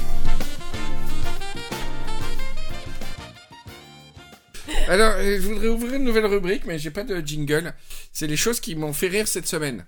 [4.88, 7.74] Alors, euh, je voudrais ouvrir une nouvelle rubrique, mais j'ai pas de jingle.
[8.12, 9.88] C'est les choses qui m'ont fait rire cette semaine.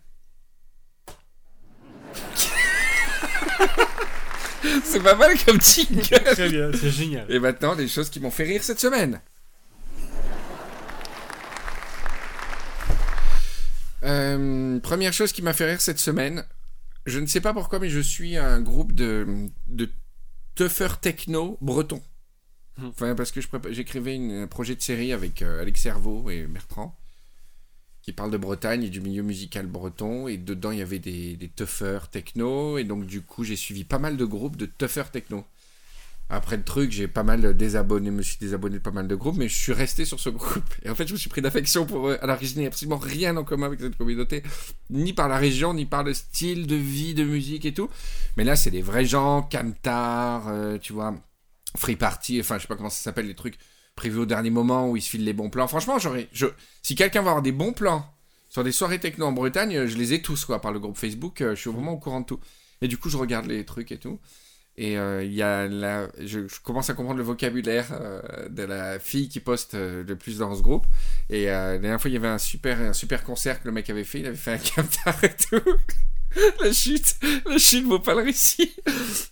[4.84, 6.02] C'est pas mal comme jingle.
[6.02, 7.28] Très bien, c'est génial.
[7.30, 9.22] Et maintenant, les choses qui m'ont fait rire cette semaine.
[14.06, 16.46] Euh, première chose qui m'a fait rire cette semaine,
[17.06, 19.90] je ne sais pas pourquoi, mais je suis un groupe de, de
[20.56, 22.02] tougher techno breton.
[22.78, 22.88] Hmm.
[22.88, 26.98] Enfin, parce que j'écrivais un projet de série avec euh, Alex Servo et Bertrand,
[28.02, 31.36] qui parle de Bretagne et du milieu musical breton, et dedans il y avait des,
[31.38, 35.10] des tougher techno, et donc du coup j'ai suivi pas mal de groupes de tougher
[35.12, 35.46] techno.
[36.28, 39.38] Après le truc, j'ai pas mal désabonné, me suis désabonné de pas mal de groupes,
[39.38, 40.64] mais je suis resté sur ce groupe.
[40.84, 42.18] Et en fait, je me suis pris d'affection pour eux.
[42.22, 44.42] Alors que je n'ai absolument rien en commun avec cette communauté,
[44.90, 47.90] ni par la région, ni par le style de vie, de musique et tout.
[48.38, 51.14] Mais là, c'est des vrais gens, Camtar, euh, tu vois,
[51.78, 53.60] Free Party, enfin, je sais pas comment ça s'appelle, les trucs
[53.96, 55.68] prévus au dernier moment où ils se filent les bons plans.
[55.68, 56.48] Franchement, j'aurais, je,
[56.82, 58.12] si quelqu'un va avoir des bons plans
[58.50, 61.42] sur des soirées techno en Bretagne, je les ai tous, quoi, par le groupe Facebook,
[61.42, 62.40] euh, je suis vraiment au courant de tout.
[62.82, 64.20] Et du coup, je regarde les trucs et tout.
[64.78, 65.70] Et euh, y a
[66.20, 70.40] je, commence à comprendre le vocabulaire euh, de la fille qui poste euh, le plus
[70.40, 70.86] dans ce groupe.
[71.30, 73.90] Et la dernière fois, il y avait un super, un super concert que le mec
[73.90, 74.20] avait fait.
[74.20, 75.62] Il avait fait un camtar et tout.
[76.62, 78.76] la chute, la chute vaut pas le récit.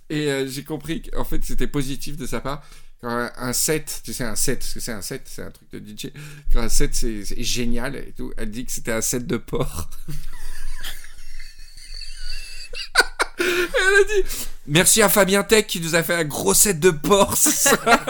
[0.10, 2.66] Et j'ai compris qu'en fait, c'était positif de sa part.
[3.02, 5.70] Quand un, set, tu sais, un set, parce que c'est un set, c'est un truc
[5.74, 6.14] de DJ.
[6.54, 8.32] Quand un set, c'est génial et tout.
[8.38, 9.90] Elle dit que c'était un set de porc.
[13.40, 14.30] Elle a dit
[14.68, 18.06] Merci à Fabien Tech qui nous a fait un gros set de porc ce soir.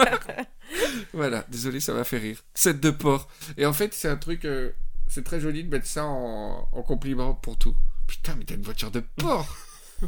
[1.12, 2.38] voilà, désolé, ça m'a fait rire.
[2.54, 3.28] Set de porc.
[3.56, 4.44] Et en fait, c'est un truc.
[4.44, 4.70] euh,
[5.08, 7.74] c'est très joli de mettre ça en, en compliment pour tout.
[8.06, 9.56] Putain, mais t'as une voiture de porc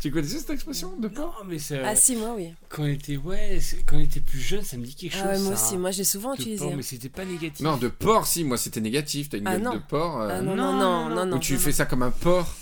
[0.00, 1.34] Tu connaissais cette expression de porc?
[1.42, 1.82] Non, mais c'est.
[1.82, 2.54] Ah si, moi oui.
[2.68, 5.22] Quand on était, ouais, quand on était plus jeune, ça me dit quelque chose.
[5.24, 5.66] Ah ouais, moi ça.
[5.66, 6.62] aussi, moi j'ai souvent De utilisé.
[6.64, 6.76] porc, hein.
[6.76, 7.60] mais c'était pas négatif.
[7.64, 9.28] Non, de porc, si, moi c'était négatif.
[9.30, 9.74] T'as une Ah, gueule non.
[9.74, 10.20] de porc.
[10.20, 11.36] euh, Ah non, Non, non, non, non, non.
[11.38, 12.54] où tu non, fais ça comme un porc?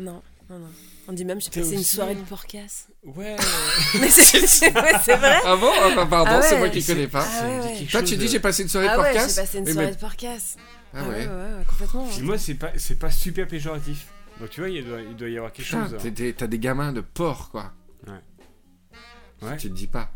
[0.00, 0.20] Non,
[0.52, 0.68] non, non.
[1.08, 2.86] On dit même, j'ai passé une aussi- soirée de porcasse.
[3.04, 3.34] Ouais.
[4.00, 5.70] Mais c'est ouais, vrai Ah bon?
[5.82, 6.46] Ah bah, Pardon, Ah ouais.
[6.48, 7.26] c'est moi qui connais pas.
[7.28, 7.86] Ah ouais, ouais.
[7.90, 9.64] Toi, tu dis de- j'ai passé une soirée Ah de ouais, porcasse j'ai passé une
[9.64, 10.56] Oui, soirée mais- de porcasse.
[10.94, 11.08] Ah ouais.
[11.08, 12.06] ouais, ouais, complètement.
[12.06, 12.22] Puis ouais.
[12.22, 14.06] moi, c'est pas, c'est pas super péjoratif.
[14.40, 16.02] Donc tu vois, il doit, il doit y avoir quelque Putain, chose.
[16.12, 17.72] des- t'as des gamins de porc, quoi.
[18.06, 19.56] Ouais.
[19.58, 20.08] Tu te dis pas.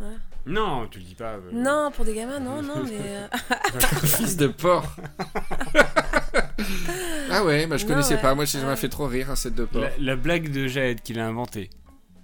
[0.46, 1.33] Non, tu le dis pas.
[1.33, 2.92] euh, Non, pour des gamins, non, non, mais...
[3.01, 3.27] euh,
[4.05, 4.94] Fils de porc.
[7.31, 8.22] ah ouais, bah je Non, connaissais ouais.
[8.22, 8.35] pas.
[8.35, 8.77] Moi, ça m'a Ouais.
[8.77, 9.83] fait trop rire, un set de porc.
[9.83, 11.70] La, la blague de Jaed qu'il a inventée.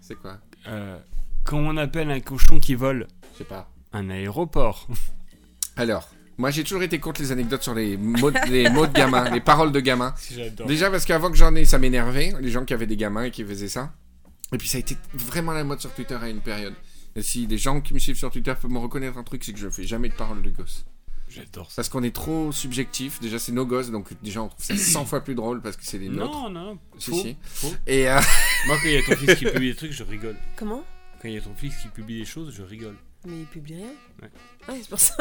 [0.01, 0.39] C'est quoi?
[0.67, 0.99] Euh,
[1.45, 3.71] comment on appelle un cochon qui vole Je sais pas.
[3.93, 4.87] Un aéroport.
[5.77, 9.29] Alors, moi, j'ai toujours été contre les anecdotes sur les mots, les mots de gamins,
[9.31, 10.15] les paroles de gamins.
[10.31, 10.67] J'adore.
[10.67, 13.31] Déjà parce qu'avant que j'en ai, ça m'énervait, les gens qui avaient des gamins et
[13.31, 13.93] qui faisaient ça.
[14.53, 16.75] Et puis ça a été vraiment la mode sur Twitter à une période.
[17.17, 19.53] Et si les gens qui me suivent sur Twitter peuvent me reconnaître un truc, c'est
[19.53, 20.85] que je fais jamais de paroles de gosse.
[21.35, 21.77] J'adore ça.
[21.77, 23.21] Parce qu'on est trop subjectif.
[23.21, 25.85] Déjà, c'est nos gosses, donc déjà, on trouve ça 100 fois plus drôle parce que
[25.85, 26.33] c'est les nôtres.
[26.33, 26.79] Non, non, non.
[26.99, 27.37] Si, faux, si.
[27.43, 27.75] faux.
[27.87, 28.21] Et euh,
[28.67, 30.37] Moi, quand il y a ton fils qui publie des trucs, je rigole.
[30.57, 30.85] Comment?
[31.21, 32.97] Quand il y a ton fils qui publie des choses, je rigole.
[33.25, 33.93] Mais il publie rien?
[34.21, 34.31] Ouais.
[34.69, 35.15] Ouais, c'est pour ça.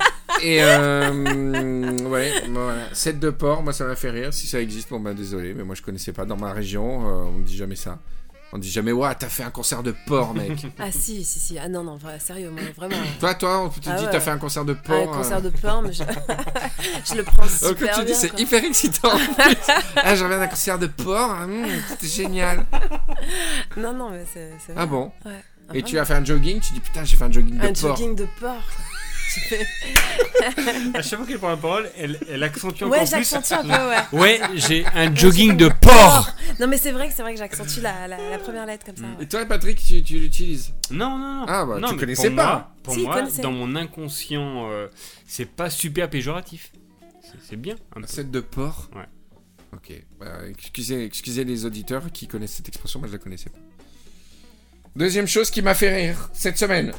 [0.42, 2.94] Et euh, ouais, bon, voilà.
[2.94, 4.32] 7 de porc, moi ça m'a fait rire.
[4.32, 6.24] Si ça existe, bon bah désolé, mais moi je connaissais pas.
[6.24, 7.98] Dans ma région, euh, on me dit jamais ça.
[8.50, 10.66] On dit jamais, ouais, t'as fait un concert de porc, mec.
[10.78, 11.58] Ah si, si, si.
[11.58, 12.96] Ah non, non, sérieux, moi, vraiment.
[13.20, 14.10] toi, toi, on te dit, Ah ouais.
[14.10, 15.14] t'as fait un concert de Ah, porc.
[15.14, 15.40] un concert euh.
[15.42, 16.02] de pain, mais je,
[17.04, 19.10] je le prends Donc, super comme tu dis, c'est hyper excitant.
[19.96, 22.64] ah, je reviens d'un concert de porc, ah, hum, c'était génial.
[23.76, 25.32] Non, non, mais c'est Ah bon Ouais.
[25.70, 27.62] Ah, Et tu as fait un jogging, tu dis, putain, j'ai fait un jogging de
[27.62, 27.76] Un porc.
[27.96, 28.62] jogging de porc.
[30.94, 33.10] À chaque fois qu'elle prend la parole, elle, elle accentue encore Ouais, plus.
[33.10, 34.20] j'accentue un peu, ouais.
[34.20, 36.34] Ouais, j'ai un jogging de porc.
[36.60, 38.96] Non, mais c'est vrai que c'est vrai que j'accentue la, la, la première lettre comme
[38.96, 39.02] ça.
[39.02, 39.24] Ouais.
[39.24, 40.72] Et toi, Patrick, tu, tu l'utilises?
[40.90, 41.44] Non, non, non.
[41.48, 42.44] Ah, bah, non, tu connaissais pour pas.
[42.52, 44.86] moi- Pour Si, moi, dans mon inconscient, euh,
[45.26, 46.72] c'est pas super péjoratif.
[47.48, 47.76] C'est- bien.
[47.96, 48.06] un peu.
[48.06, 48.88] 7 de porc?
[48.94, 49.02] Ouais.
[49.74, 49.92] Ok.
[50.18, 53.58] Bah, excusez, excusez les auditeurs qui connaissent cette expression, moi je la connaissais pas.
[54.96, 56.92] Deuxième chose qui m'a fait rire cette semaine.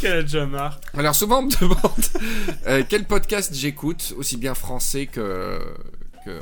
[0.00, 0.78] Qu'elle a.
[0.96, 2.04] Alors souvent on me demande
[2.66, 5.60] euh, quel podcast j'écoute, aussi bien français que,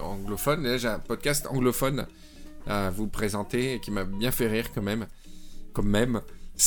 [0.03, 0.63] anglophone.
[0.65, 2.07] Là j'ai un podcast anglophone
[2.67, 5.07] à vous présenter qui m'a bien fait rire quand même.
[5.83, 6.21] Même.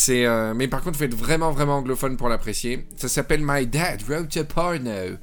[0.10, 2.88] Euh, mais par contre, faut être vraiment, vraiment anglophone pour l'apprécier.
[2.96, 5.18] Ça s'appelle My Dad Wrote a Porno.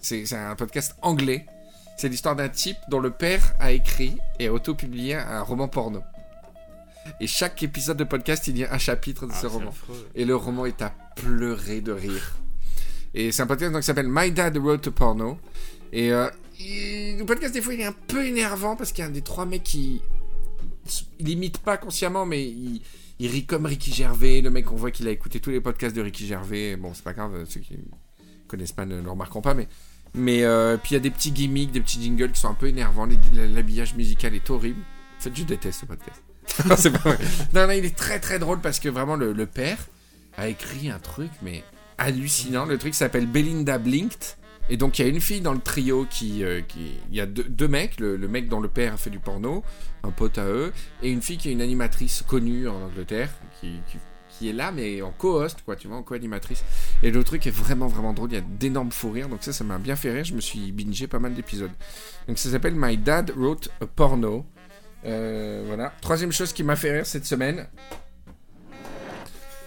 [0.00, 1.46] C'est un podcast anglais.
[1.96, 6.02] C'est l'histoire d'un type dont le père a écrit et auto-publié un roman porno.
[7.20, 9.68] Et chaque épisode de podcast, il y a un chapitre de Ah, ce roman.
[9.70, 10.08] affreux.
[10.14, 12.36] Et le roman est à pleurer de rire.
[13.14, 15.38] Et c'est un podcast donc, qui s'appelle My Dad Wrote a Porno.
[15.92, 19.06] Et euh, il- le podcast, des fois, il est un peu énervant parce qu'il y
[19.06, 20.00] a un des trois mecs qui.
[21.18, 22.80] Il imite pas consciemment, mais il,
[23.18, 24.40] il rit comme Ricky Gervais.
[24.40, 26.76] Le mec, on voit qu'il a écouté tous les podcasts de Ricky Gervais.
[26.76, 27.78] Bon, c'est pas grave, ceux qui
[28.48, 29.68] connaissent pas ne le remarqueront pas, mais.
[30.14, 32.54] Mais euh, puis il y a des petits gimmicks, des petits jingles qui sont un
[32.54, 33.08] peu énervants.
[33.34, 34.80] L'habillage musical est horrible.
[35.18, 36.20] En fait, je déteste ce podcast.
[36.66, 37.18] non, c'est pas vrai.
[37.54, 39.78] Non, non, il est très très drôle parce que vraiment le, père
[40.36, 41.62] a écrit un truc, mais
[41.98, 42.64] hallucinant.
[42.64, 44.36] Le truc s'appelle Belinda Blinked.
[44.68, 46.44] Et donc il y a une fille dans le trio qui...
[46.44, 49.10] euh, qui il y a deux, mecs, le, le mec dont le père a fait
[49.10, 49.64] du porno,
[50.04, 53.80] un pote à eux, et une fille qui est une animatrice connue en Angleterre, qui,
[53.90, 53.98] qui,
[54.30, 56.64] qui est là, mais en co-host, quoi, tu vois, en co-animatrice.
[57.02, 59.52] Et le truc est vraiment vraiment drôle, il y a d'énormes fous rires, donc ça,
[59.52, 61.72] ça m'a bien fait rire, je me suis bingé pas mal d'épisodes.
[62.28, 64.46] Donc ça s'appelle My Dad Wrote a Porno.
[65.04, 65.92] Euh, voilà.
[66.00, 67.66] Troisième chose qui m'a fait rire cette semaine,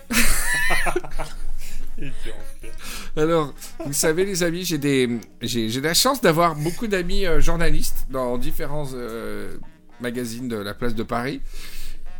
[3.18, 3.54] Alors,
[3.86, 8.08] vous savez, les amis, j'ai des, j'ai, j'ai la chance d'avoir beaucoup d'amis euh, journalistes
[8.10, 9.58] dans différents euh,
[10.02, 11.42] magazines de la place de Paris.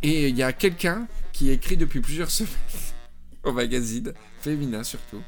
[0.02, 2.52] Et il y a quelqu'un qui écrit depuis plusieurs semaines
[3.42, 5.22] au magazine, féminin surtout.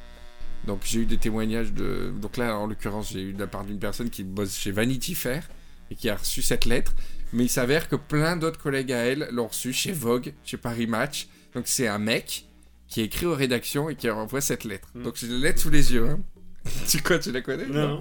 [0.67, 2.13] Donc j'ai eu des témoignages de...
[2.21, 5.15] Donc là, en l'occurrence, j'ai eu de la part d'une personne qui bosse chez Vanity
[5.15, 5.45] Fair
[5.91, 6.95] et qui a reçu cette lettre.
[7.33, 10.87] Mais il s'avère que plein d'autres collègues à elle l'ont reçu chez Vogue, chez Paris
[10.87, 11.29] Match.
[11.55, 12.47] Donc c'est un mec
[12.87, 14.89] qui écrit aux rédactions et qui envoie cette lettre.
[14.95, 15.03] Mm.
[15.03, 16.09] Donc j'ai la lettre sous les yeux.
[16.09, 16.21] Hein.
[16.89, 17.67] tu quoi, tu la connais?
[17.67, 18.01] Non, non.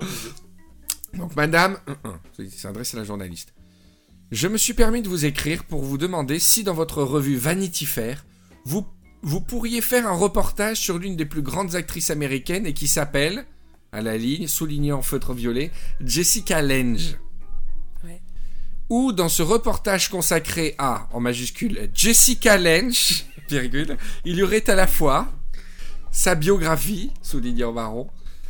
[1.13, 1.78] donc, madame,
[2.40, 3.54] il s'est adressé à la journaliste.
[4.32, 7.86] Je me suis permis de vous écrire pour vous demander si dans votre revue Vanity
[7.86, 8.26] Fair,
[8.66, 8.86] vous,
[9.22, 13.46] vous pourriez faire un reportage sur l'une des plus grandes actrices américaines et qui s'appelle,
[13.94, 17.18] à la ligne, souligné en feutre violet, Jessica Lange.
[18.89, 24.76] Ou dans ce reportage consacré à, en majuscule, Jessica Lange, virgule, il y aurait à
[24.76, 25.28] la fois
[26.12, 28.10] sa biographie, souligné en marron,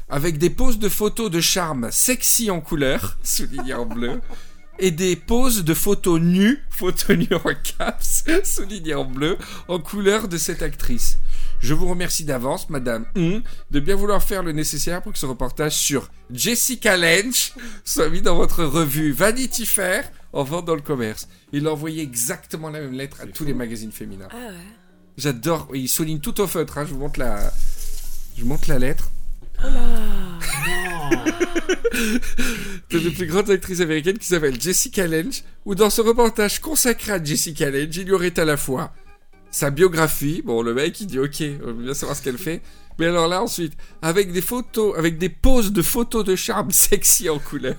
[0.10, 4.21] avec des poses de photos de charme sexy en couleur, souligné en bleu,
[4.80, 10.28] et des poses de photos nues, photos nues en caps, souligné en bleu, en couleur
[10.28, 11.17] de cette actrice.
[11.60, 15.73] Je vous remercie d'avance, Madame de bien vouloir faire le nécessaire pour que ce reportage
[15.73, 21.28] sur Jessica Lange soit mis dans votre revue Vanity Fair en vente dans le commerce.
[21.52, 23.47] Il a envoyé exactement la même lettre à C'est tous fou.
[23.50, 24.28] les magazines féminins.
[24.32, 24.54] Ah ouais.
[25.17, 25.67] J'adore.
[25.73, 26.78] Il souligne tout au feutre.
[26.78, 26.86] hein.
[26.88, 27.52] Je vous montre la.
[28.38, 29.10] Je vous montre la lettre.
[29.60, 29.80] Oh là
[32.91, 37.13] de les plus grandes actrices américaines qui s'appelle Jessica Lange, où dans ce reportage consacré
[37.13, 38.93] à Jessica Lange, il y aurait à la fois
[39.50, 42.62] sa biographie, bon le mec il dit ok, on veut bien savoir ce qu'elle fait,
[43.00, 47.30] mais alors là ensuite, avec des photos, avec des poses de photos de charme sexy
[47.30, 47.76] en couleur,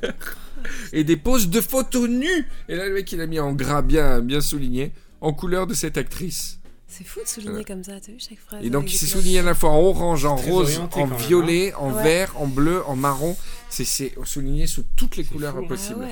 [0.92, 3.83] et des poses de photos nues, et là le mec il a mis en gras
[3.83, 6.57] bien, bien souligné, en couleur de cette actrice.
[6.90, 9.40] C'est fou de souligner comme ça, t'as vu chaque phrase Et donc il s'est souligné
[9.40, 12.02] à la fois en orange, en rose, en même, violet, en Ouais.
[12.02, 13.37] vert, en bleu, en marron,
[13.68, 15.92] c'est- c'est souligné sous toutes les couleurs fou.
[15.96, 16.07] Ah ouais.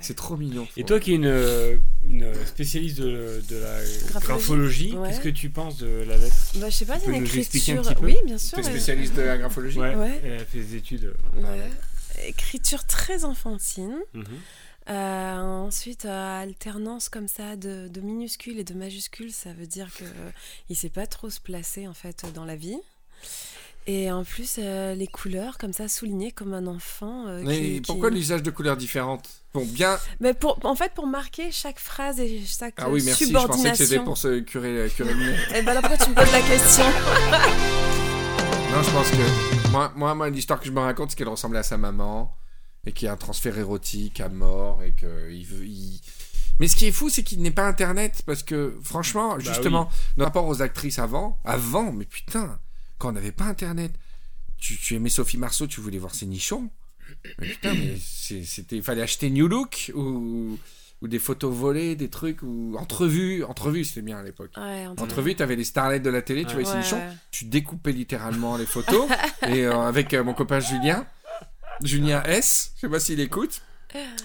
[0.00, 0.66] C'est trop mignon.
[0.76, 1.76] Et toi qui es une, euh,
[2.08, 3.80] une spécialiste de, de la
[4.10, 4.20] Graphologie.
[4.26, 5.08] graphologie, Ouais.
[5.10, 7.20] qu'est-ce que tu penses de la lettre Bah, je sais pas, Tu c'est peux une
[7.24, 7.94] nous expliquer un écriture.
[7.94, 8.56] petit peu Oui, bien sûr.
[8.58, 8.70] T'es ouais.
[8.70, 10.20] spécialiste de la graphologie Ouais, Ouais.
[10.24, 11.14] Elle a fait des études.
[11.36, 12.26] Ouais.
[12.28, 13.96] Écriture très enfantine.
[14.14, 14.24] Mhm.
[14.90, 19.90] Euh, ensuite, euh, alternance comme ça de, de minuscules et de majuscules, ça veut dire
[19.94, 20.30] que euh,
[20.70, 22.78] il sait pas trop se placer en fait dans la vie.
[23.90, 27.26] Et en plus, euh, les couleurs comme ça soulignées comme un enfant.
[27.26, 29.98] euh, Mais qui- qui- pourquoi l'usage de couleurs différentes Bon, bien.
[30.20, 33.24] Mais pour, en fait, pour marquer chaque phrase et chaque Ah oui, euh, merci.
[33.28, 33.86] Je pensais que subordination.
[33.86, 35.36] c'était pour se curer, curer le nez.
[35.56, 36.84] Et ben là, pourquoi tu me poses la question
[38.72, 39.70] Non, je pense que.
[39.70, 42.34] Moi, moi, moi, l'histoire que je me raconte, c'est qu'elle ressemblait à sa maman.
[42.86, 44.82] Et qu'il y a un transfert érotique à mort.
[44.82, 45.64] Et que il veut.
[45.64, 46.00] il-
[46.60, 48.22] Mais ce qui est fou, c'est qu'il n'est pas Internet.
[48.26, 51.38] Parce que, franchement, Bah justement, nos rapports aux actrices avant.
[51.46, 52.58] Avant, mais putain,
[52.98, 53.92] quand on n'avait pas Internet.
[54.58, 56.68] Tu, tu aimais Sophie Marceau, tu voulais voir ses nichons.
[57.38, 58.76] Mais putain, mais c'était.
[58.76, 60.58] Il fallait acheter New Look ou.
[61.00, 63.44] Ou des photos volées, des trucs, ou entrevues.
[63.44, 64.50] Entrevues, c'était bien à l'époque.
[64.56, 66.64] Ouais, en Entrevues, t'avais les starlets de la télé, tu Ouais.
[66.64, 69.08] voyais ces nichons tu découpais littéralement les photos
[69.46, 71.06] et euh, avec euh, mon copain Julien
[71.84, 73.62] Julien S je sais pas s'il écoute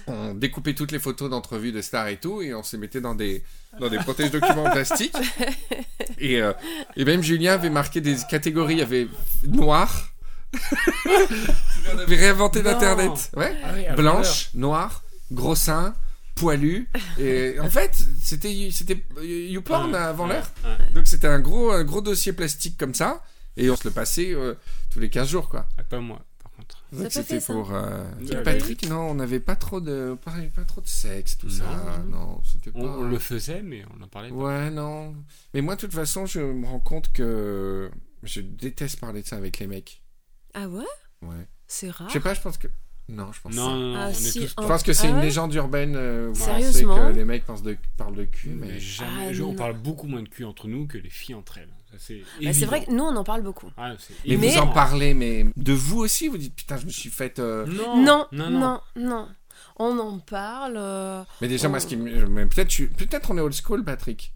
[0.07, 3.13] on découpait toutes les photos d'entrevues de stars et tout et on se mettait dans
[3.13, 3.43] des
[3.79, 5.15] dans des protèges documents en plastique
[6.23, 6.53] et, euh,
[6.95, 8.75] et même Julien avait marqué des catégories.
[8.75, 9.07] Il y avait
[9.43, 10.09] noir.
[11.85, 13.31] On avait réinventé l'internet.
[13.35, 13.55] Ouais.
[13.63, 15.95] Ah oui, blanche noire gros sein
[16.35, 16.89] poilu.
[17.19, 20.49] Et en fait c'était c'était YouPorn Ouais, avant l'heure.
[20.93, 23.23] Donc c'était un gros, un gros dossier plastique comme ça,
[23.57, 24.55] et on se le passait euh,
[24.91, 25.67] tous les 15 jours, quoi.
[25.77, 26.77] Ah, pas moi, par contre.
[26.77, 28.03] Donc pas c'était pour euh,
[28.43, 28.87] Patrick.
[28.89, 31.63] Non, on n'avait pas trop de, pas, pas trop de sexe, tout ça.
[32.09, 32.41] Non.
[32.43, 32.79] C'était pas.
[32.79, 34.35] On, on le faisait, mais on en parlait pas.
[34.35, 35.15] Ouais, non.
[35.53, 37.89] Mais moi, de toute façon, je me rends compte que
[38.23, 40.01] je déteste parler de ça avec les mecs.
[40.53, 40.83] Ah ouais?
[41.21, 41.47] Ouais.
[41.67, 42.07] C'est rare.
[42.09, 42.67] Je sais pas, je pense que.
[43.09, 44.53] Non, je pense Non, non, non, Ah, on si, est tous.
[44.57, 45.95] en- Je pense que c'est Ah une ouais légende urbaine.
[45.97, 48.79] Euh, où on sait Sérieusement que les mecs pensent de, parlent de cul, Mais mais.
[48.79, 49.27] jamais.
[49.29, 51.73] Ah, je- on parle beaucoup moins de cul entre nous que les filles entre elles.
[51.97, 53.69] C'est Bah, vrai que nous, on en parle beaucoup.
[53.77, 53.93] Ah,
[54.25, 57.09] Mais, Mais- vous en parlez, mais de vous aussi, vous dites putain, je me suis
[57.09, 57.39] fait.
[57.39, 58.79] euh, Non, Non, non, non, non.
[58.95, 59.27] non.
[59.77, 60.75] On en parle.
[60.77, 64.33] euh, Mais déjà, moi, ce qui mais peut-être, suis- peut-être on est old school, Patrick.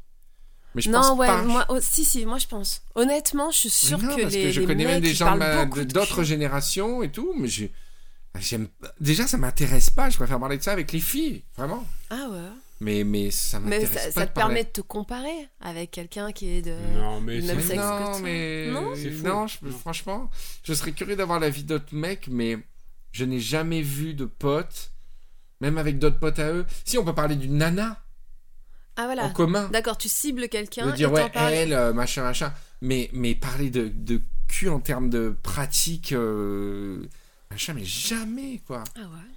[0.75, 1.41] Mais je non, pense ouais, pas.
[1.43, 2.81] moi, oh, si, si, moi je pense.
[2.95, 5.35] Honnêtement, je suis sûre non, que parce les, que je les connais même des gens
[5.35, 7.71] de- d'autres générations et tout, mais j'ai-
[8.39, 8.67] j'aime.
[8.99, 10.09] Déjà, ça m'intéresse pas.
[10.11, 11.83] Je préfère parler de ça avec les filles, vraiment.
[12.11, 12.39] Ah ouais.
[12.79, 14.11] Mais mais ça Mais m'intéresse ça, pas.
[14.11, 14.53] ça de te parler.
[14.55, 16.75] permet de te comparer avec quelqu'un qui est de.
[16.97, 20.29] Non, mais Même Mais sexe que non, mais Non je- franchement,
[20.63, 22.57] je serais curieux d'avoir l'avis d'autres mecs, mais
[23.11, 24.91] je n'ai jamais vu de potes,
[25.59, 26.65] même avec d'autres potes à eux.
[26.85, 28.03] Si on peut parler d'une nana
[28.95, 29.23] Ah voilà.
[29.25, 29.69] en commun.
[29.69, 30.85] D'accord, tu cibles quelqu'un.
[30.87, 34.69] de et dire t'en ouais elle euh, machin machin mais mais parler de, de cul
[34.69, 37.03] en termes de pratique euh,
[37.49, 39.33] machin mais jamais quoi Ah ouais.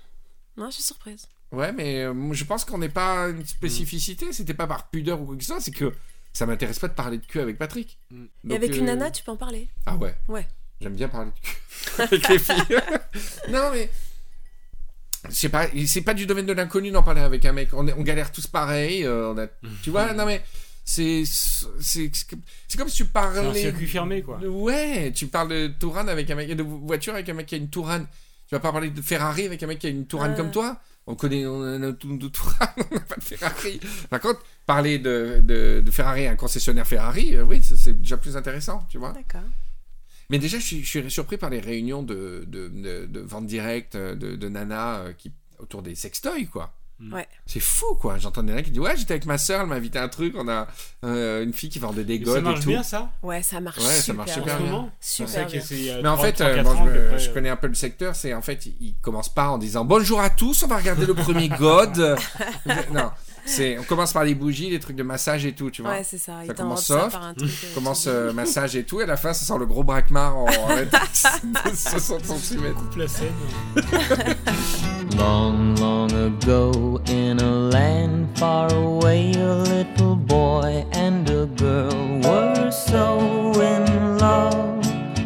[0.58, 1.26] Non, je suis surprise.
[1.52, 5.24] Ouais mais euh, je pense qu'on n'est pas une spécificité c'était pas par pudeur ou
[5.26, 5.92] quoi que ce soit c'est que
[6.32, 8.24] ça m'intéresse pas de parler de cul avec Patrick Mm.
[8.52, 9.68] Et avec une euh, nana, tu peux en parler.
[9.86, 10.46] ah ouais Ouais.
[10.80, 11.56] j'aime bien parler de cul
[12.02, 12.78] avec les filles
[13.50, 13.90] non mais
[15.28, 17.92] sais pas c'est pas du domaine de l'inconnu d'en parler avec un mec on, est-
[17.92, 19.46] on galère tous pareil euh, on a
[19.82, 20.42] tu vois non mais
[20.84, 24.38] c'est c'est c'est comme- c'est comme si tu C'est un parlais circuit fermé, quoi.
[24.38, 27.58] Ouais, tu parles de Tourane avec un mec de voiture avec un mec qui a
[27.58, 28.06] une Tourane.
[28.48, 30.80] Tu vas pas parler de Ferrari avec un mec qui a une Tourane comme toi
[31.06, 33.80] On connaît on a un tout de Tourane, on n'a pas de Ferrari.
[34.10, 38.16] Par contre, parler de, de, de Ferrari à un concessionnaire Ferrari, euh, oui, c'est déjà
[38.16, 39.12] plus intéressant, tu vois.
[39.12, 39.48] D'accord.
[40.28, 43.46] Mais déjà, je suis, je suis surpris par les réunions de, de, de, de vente
[43.46, 46.72] directe euh, de, de Nana euh, qui, autour des sextoys, quoi.
[47.00, 47.14] Mm.
[47.14, 47.26] Ouais.
[47.46, 48.18] C'est fou, quoi.
[48.18, 50.08] J'entends des nanas qui disent Ouais, j'étais avec ma soeur, elle m'a invité à un
[50.08, 50.68] truc, on a
[51.04, 52.68] euh, une fille qui vendait des Et godes ça et marche tout.
[52.68, 53.10] bien, ça?
[53.22, 54.66] Ouais, ça marche Ouais, ça super marche super bien.
[54.66, 55.60] moment Super bien.
[56.02, 57.32] Mais en 3, fait, 3, euh, 4 bon, ans, je, je euh.
[57.32, 60.20] connais un peu le secteur, c'est en fait, il, il commence pas en disant bonjour
[60.20, 61.96] à tous, on va regarder le premier God.
[62.92, 63.10] non,
[63.50, 65.92] c'est, on commence par les bougies, les trucs de massage et tout, tu vois.
[65.92, 66.34] Ouais, c'est ça.
[66.46, 67.50] Ça commence ça soft, par un truc.
[67.50, 69.82] euh, On commence euh, massage et tout, et à la fin, ça sort le gros
[69.84, 72.74] braquemar en, en de 60 cm.
[72.74, 73.32] Coupe la scène.
[75.16, 82.70] Long, long ago, in a land far away, a little boy and a girl were
[82.70, 83.18] so
[83.60, 84.84] in love,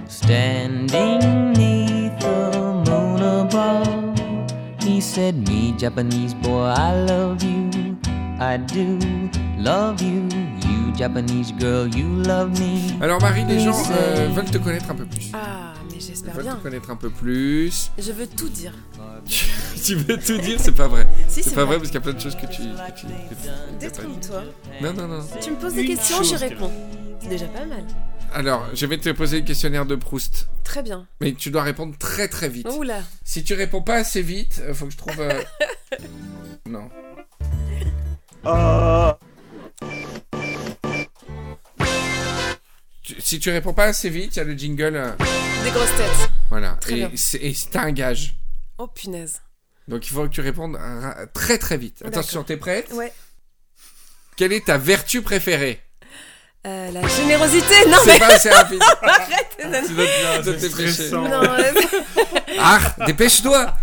[0.08, 4.82] standing neath the moon above.
[4.82, 7.70] He said, Me, Japanese boy, I love you,
[8.40, 8.98] I do
[9.58, 10.28] love you.
[10.68, 13.02] You, Japanese girl, you love me.
[13.02, 15.30] Alors, Marie, les gens euh, veulent te connaître un peu plus.
[15.32, 16.56] Ah, mais Ils j'espère veulent bien.
[16.56, 17.90] te connaître un peu plus.
[17.98, 18.72] Je veux tout dire.
[19.84, 21.06] tu veux tout dire, c'est pas vrai.
[21.28, 21.76] Si, C'est c'est pas vrai.
[21.76, 22.62] vrai parce qu'il y a plein de choses que tu.
[22.62, 23.06] Que tu.
[23.80, 24.42] Détrompe-toi.
[24.82, 25.20] Non, non, non.
[25.40, 26.72] Tu me poses des questions, j'y qu'elle- réponds.
[27.20, 27.84] C'est déjà pas mal.
[28.32, 30.48] Alors, je vais te poser le questionnaire de Proust.
[30.64, 31.06] Très bien.
[31.20, 32.66] Mais tu dois répondre très très vite.
[32.76, 32.98] Oula.
[33.24, 35.20] Si tu réponds pas assez vite, euh, faut que je trouve.
[35.20, 35.40] euh,
[36.68, 36.88] non.
[43.18, 44.96] Si tu réponds pas assez vite, il y a le jingle.
[44.96, 45.10] euh,
[45.62, 46.30] Des grosses têtes.
[46.50, 46.76] voilà.
[46.80, 48.34] Très et c'est c'est un gage.
[48.78, 49.42] Oh punaise.
[49.88, 52.02] Donc il faut que tu répondes ra- très très vite.
[52.04, 52.90] Attention, t'es prête?
[52.92, 53.12] Ouais.
[54.36, 55.80] Quelle est ta vertu préférée?
[56.66, 58.80] Euh, la générosité Non, C'est mais pas assez rapide.
[59.02, 60.06] arrête Tu dois
[60.42, 61.10] te- c'est.
[61.10, 61.72] Non, euh,
[62.58, 63.74] Ah, dépêche-toi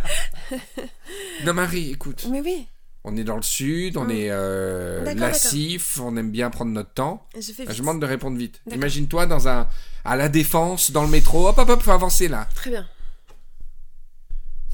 [1.43, 2.25] Non Marie, écoute.
[2.29, 2.67] mais oui,
[3.03, 4.11] On est dans le sud, on Mm.
[4.11, 7.27] est euh, lassif, on aime bien prendre notre temps.
[7.35, 7.79] je fais Je vite.
[7.79, 8.61] demande de répondre vite.
[8.71, 9.67] Imagine-toi dans un
[10.05, 11.47] à la défense, dans le métro.
[11.47, 12.47] Hop hop hop, faut avancer là.
[12.53, 12.87] Très bien.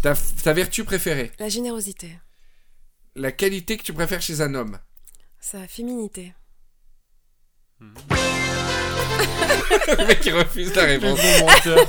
[0.01, 2.19] Ta, ta vertu préférée, La générosité,
[3.15, 4.77] la qualité que tu préfères chez un homme?
[5.39, 6.33] sa féminité.
[9.97, 11.19] Le mec qui refuse la réponse.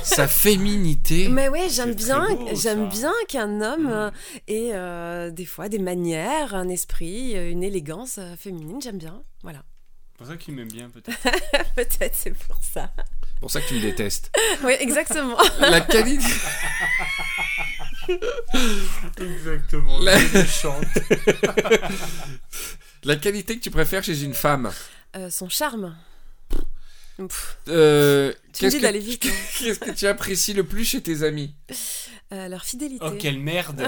[0.03, 1.27] Sa féminité.
[1.29, 3.91] Mais oui, j'aime bien, j'aime bien qu'un homme Mm.
[3.91, 4.11] euh,
[4.47, 8.81] ait euh, des fois des manières, un esprit, euh, une élégance féminine.
[8.81, 9.21] J'aime bien.
[9.43, 9.59] Voilà.
[10.13, 11.17] C'est pour ça qu'il m'aime bien, peut-être.
[11.75, 12.89] Peut-être c'est pour ça.
[12.95, 14.31] C'est pour ça que tu me détestes.
[14.63, 15.37] Oui, exactement.
[15.59, 16.25] La qualité.
[19.21, 19.99] Exactement.
[19.99, 20.17] La-.
[23.03, 24.71] La qualité que tu préfères chez une femme?
[25.15, 25.95] Euh, son charme.
[27.67, 29.25] Euh, Tu me dis que- d'aller vite.
[29.29, 29.33] hein.
[29.59, 31.53] Qu'est-ce que tu apprécies le plus chez tes amis
[32.31, 33.03] Euh, leur fidélité.
[33.05, 33.87] Oh, quelle merde.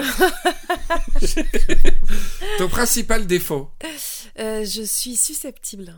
[2.58, 3.70] Ton principal défaut
[4.38, 5.94] Euh, je suis susceptible.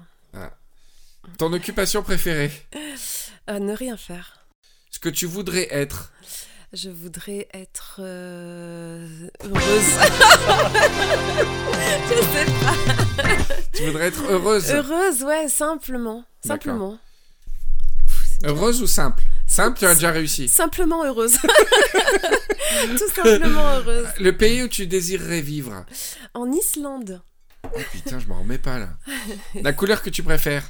[1.38, 2.52] Ton occupation préférée
[3.48, 4.46] Euh, ne rien faire.
[4.90, 6.12] Ce que tu voudrais être
[6.72, 9.08] Je voudrais être euh,
[9.42, 9.60] heureuse.
[12.08, 12.74] je sais pas.
[13.72, 16.24] Tu voudrais être heureuse Heureuse, ouais, simplement.
[16.46, 16.98] Simplement.
[18.44, 19.22] Heureuse ou simple?
[19.46, 20.48] Simple, tu as déjà réussi.
[20.48, 21.36] Simplement heureuse.
[22.98, 24.08] Tout simplement heureuse.
[24.20, 25.84] Le pays où tu désirerais vivre?
[26.34, 27.22] En Islande,
[27.64, 28.90] Oh putain, je m'en remets pas là.
[29.62, 30.68] La couleur que tu préfères?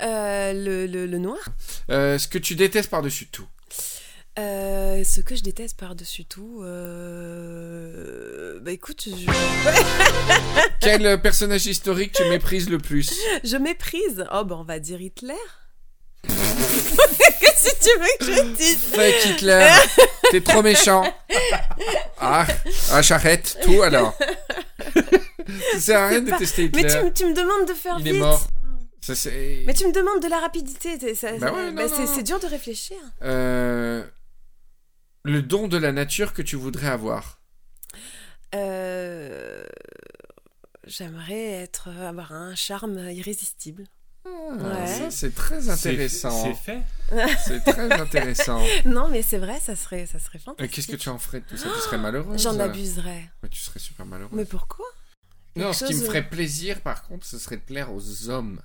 [0.00, 1.38] Euh, le, le- le noir.
[1.90, 3.46] Euh, Ce que tu détestes par-dessus tout
[4.38, 6.60] Euh, ce que je déteste par-dessus tout,
[8.62, 9.26] bah écoute, je,
[10.80, 13.12] Quel personnage historique tu méprises le plus?
[13.44, 14.24] Je méprise.
[14.32, 15.34] Oh bah on va dire Hitler.
[17.40, 19.68] Qu'est-ce que tu veux que je dise Fake Hitler
[20.30, 21.04] T'es trop méchant
[22.18, 22.46] Ah,
[22.92, 24.16] ah j'arrête tout alors
[25.72, 27.96] Ça sert à rien de détester Mais Hitler tu, me- tu me demandes de faire
[27.98, 28.14] Il vite.
[28.14, 28.46] est mort.
[29.00, 29.14] Ça.
[29.66, 30.96] Mais tu me demandes de la rapidité.
[31.40, 32.96] Bah ouais, bah c'est dur de réfléchir.
[33.22, 34.04] Euh,
[35.24, 37.40] Le don de la nature que tu voudrais avoir
[38.54, 39.64] Euh,
[40.86, 43.84] J'aimerais être avoir un charme irrésistible.
[44.24, 44.86] Ah, Ouais.
[44.86, 46.44] Ça, c'est très intéressant.
[46.44, 46.82] C'est fait.
[47.44, 48.62] C'est très intéressant.
[48.86, 50.74] Non, mais c'est vrai, ça serait, ça serait Euh, fantastique.
[50.74, 51.68] Qu'est-ce que tu en ferais de tout ça?
[51.74, 52.40] Tu serais malheureuse?
[52.42, 53.30] J'en abuserais.
[53.42, 54.34] Ouais, tu serais super malheureuse.
[54.36, 54.86] Mais pourquoi?
[55.56, 58.60] Non, ce qui me ferait plaisir, par contre, ce serait de plaire aux hommes.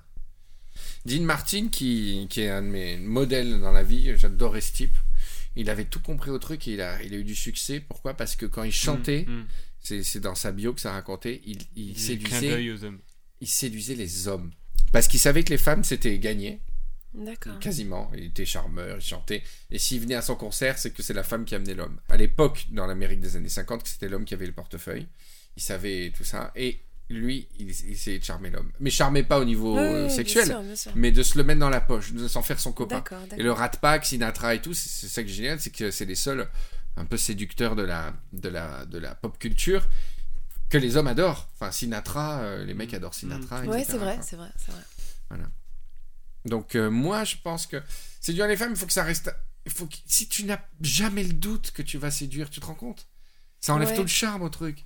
[1.04, 4.96] Dean Martin, qui, qui est un de mes modèles dans la vie, j'adorais ce type.
[5.56, 7.80] Il avait tout compris au truc et il a, il a eu du succès.
[7.80, 8.14] Pourquoi?
[8.14, 9.46] Parce que quand il chantait, Mm,
[9.98, 10.02] mm.
[10.02, 12.98] c'est dans sa bio que ça racontait, il, il Il clin séduisait, aux hommes.
[13.40, 14.50] il séduisait les hommes.
[14.92, 16.60] Parce qu'il savait que les femmes, c'était gagné,
[17.14, 17.58] D'accord.
[17.58, 18.10] quasiment.
[18.14, 19.42] Il était charmeur, il chantait.
[19.70, 21.98] Et s'il venait à son concert, c'est que c'est la femme qui amenait l'homme.
[22.08, 25.06] À l'époque, dans l'Amérique des années 50, que c'était l'homme qui avait le portefeuille.
[25.56, 26.52] Il savait tout ça.
[26.56, 28.70] Et lui, il, il essayait de charmer l'homme.
[28.80, 30.92] Mais charmait pas au niveau Oui, euh, sexuel, Bien sûr, bien sûr.
[30.94, 32.96] mais de se le mettre dans la poche, de s'en faire son copain.
[32.96, 33.44] D'accord, Et d'accord.
[33.44, 36.04] le Rat Pack, Sinatra et tout, c'est c'est ça qui est génial, c'est que c'est
[36.04, 36.48] les seuls
[36.96, 39.86] un peu séducteurs de la, de la, de la pop culture
[40.68, 41.48] que les hommes adorent.
[41.54, 43.60] Enfin, Sinatra, euh, les mecs adorent Sinatra.
[43.62, 44.82] Ouais, etc., c'est vrai, c'est vrai, c'est vrai.
[46.44, 47.82] Donc euh, moi, je pense que
[48.20, 49.34] séduire les femmes, il faut que ça reste.
[49.66, 49.96] Il faut que...
[50.06, 53.06] Si tu n'as jamais le doute que tu vas séduire, tu te rends compte?
[53.60, 53.96] Ça enlève Ouais.
[53.96, 54.84] tout le charme au truc.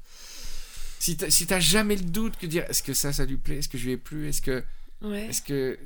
[0.99, 3.69] Si t'as si jamais le doute que dire est-ce que ça, ça lui plaît, est-ce
[3.69, 4.65] que je lui ai plu, est-ce que,
[5.03, 5.79] Ouais, est-ce que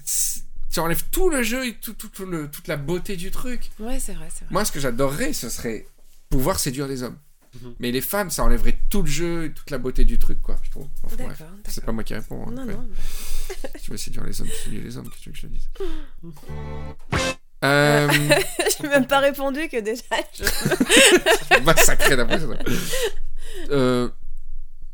[0.71, 3.71] tu enlèves tout le jeu et tout, tout, tout le, toute la beauté du truc.
[3.79, 4.53] ouais c'est vrai, c'est vrai.
[4.53, 5.87] Moi, ce que j'adorerais, ce serait
[6.29, 7.19] pouvoir séduire les hommes.
[7.61, 7.75] Mhm.
[7.81, 10.59] Mais les femmes, ça enlèverait tout le jeu et toute la beauté du truc, quoi,
[10.63, 10.89] je trouve.
[11.05, 11.43] Enfin, bref.
[11.69, 12.47] C'est pas moi qui réponds.
[12.49, 12.89] hein, Non, non.
[13.77, 15.69] Si tu veux séduire les hommes, les hommes, que tu veux que je te dise
[17.65, 18.07] Euh,
[18.81, 20.03] J'ai même pas répondu que déjà.
[20.35, 22.47] je- massacrer d'après ça.
[23.71, 24.11] Euh,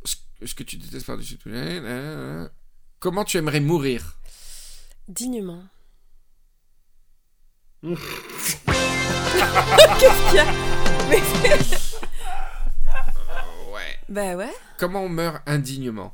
[0.05, 1.49] ce, que tu détestes par-dessus tout.
[1.49, 2.49] euh, euh,
[3.01, 4.17] Comment tu aimerais mourir?
[5.09, 5.65] Dignement.
[9.99, 10.47] Qu'est-ce qu'il y a?
[11.11, 11.92] Mais-.
[14.13, 14.53] Bah ouais.
[14.79, 16.13] Comment on meurt indignement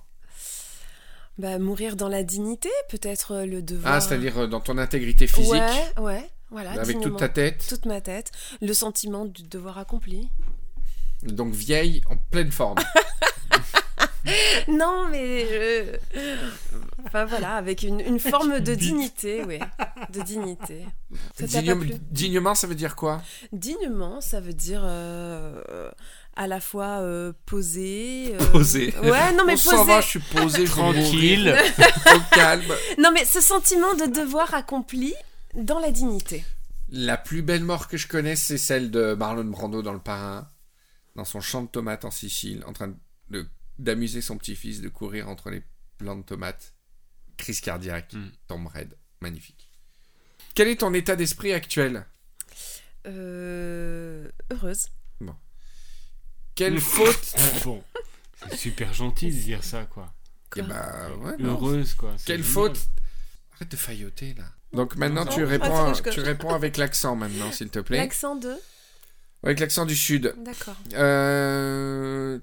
[1.36, 3.94] Bah mourir dans la dignité, peut-être euh, le devoir.
[3.94, 6.70] Ah, c'est-à-dire euh, dans ton intégrité physique, Ouais, ouais, voilà.
[6.80, 8.30] avec toute ta tête, Toute ma tête.
[8.60, 10.28] Le sentiment du devoir accompli.
[11.24, 12.78] donc vieille, en pleine forme.
[14.68, 15.46] Non, mais.
[15.50, 15.96] euh,
[17.06, 19.58] Enfin voilà, avec une, une forme de dignité, oui.
[20.10, 20.84] De dignité.
[21.34, 23.22] Ça t'a pas Dignement- plu dignement, ça veut dire quoi?
[23.52, 25.90] Dignement, ça veut dire euh,
[26.36, 28.34] à la fois euh, posé.
[28.34, 28.94] euh, Posé.
[29.02, 29.84] Ouais, non mais On posé.
[29.84, 30.64] va, je suis posé.
[30.64, 31.56] Tranquille.
[32.14, 32.72] Au calme.
[32.98, 35.14] Non mais ce sentiment de devoir accompli
[35.54, 36.44] dans la dignité.
[36.90, 40.48] La plus belle mort que je connaisse, c'est celle de Marlon Brando dans Le Parrain,
[41.16, 42.94] dans son champ de tomates en Sicile, en train
[43.30, 43.46] de-
[43.78, 45.62] d'amuser son petit-fils, de courir entre les
[45.98, 46.72] plants de tomates.
[47.36, 48.30] Crise cardiaque, Mm.
[48.48, 49.67] tombe raide, magnifique.
[50.58, 52.04] Quel est ton état d'esprit actuel?
[53.06, 54.88] Euh, heureuse.
[56.56, 57.84] Quelle faute Bon,
[58.50, 60.12] c'est super gentil de dire ça, quoi.
[60.56, 61.50] Eh ben, ouais, non.
[61.52, 62.12] Heureuse, quoi.
[62.18, 62.52] c'est Quelle génial.
[62.52, 62.80] faute?
[63.54, 64.46] Arrête de failloter là.
[64.72, 67.78] Donc maintenant Non, tu non, réponds, attends, je- tu réponds avec l'accent maintenant, s'il te
[67.78, 67.98] plaît.
[67.98, 68.56] L'accent de?
[69.44, 70.34] Avec l'accent du sud.
[70.38, 70.74] D'accord.
[70.94, 72.40] Euh,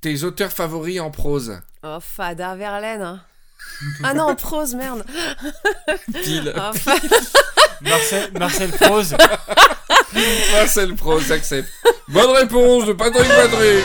[0.00, 1.60] Tes auteurs favoris en prose?
[1.82, 3.02] Oh, Fada Verlaine.
[3.02, 3.22] hein.
[4.02, 5.04] Ah non, en prose, merde.
[6.22, 6.54] Pile.
[6.56, 6.94] Oh, Fa-
[7.80, 9.14] Marcel, Marcel Prose.
[10.52, 11.68] Marcel Proust, j'accepte.
[12.08, 13.84] Bonne réponse de Patrick Patrick.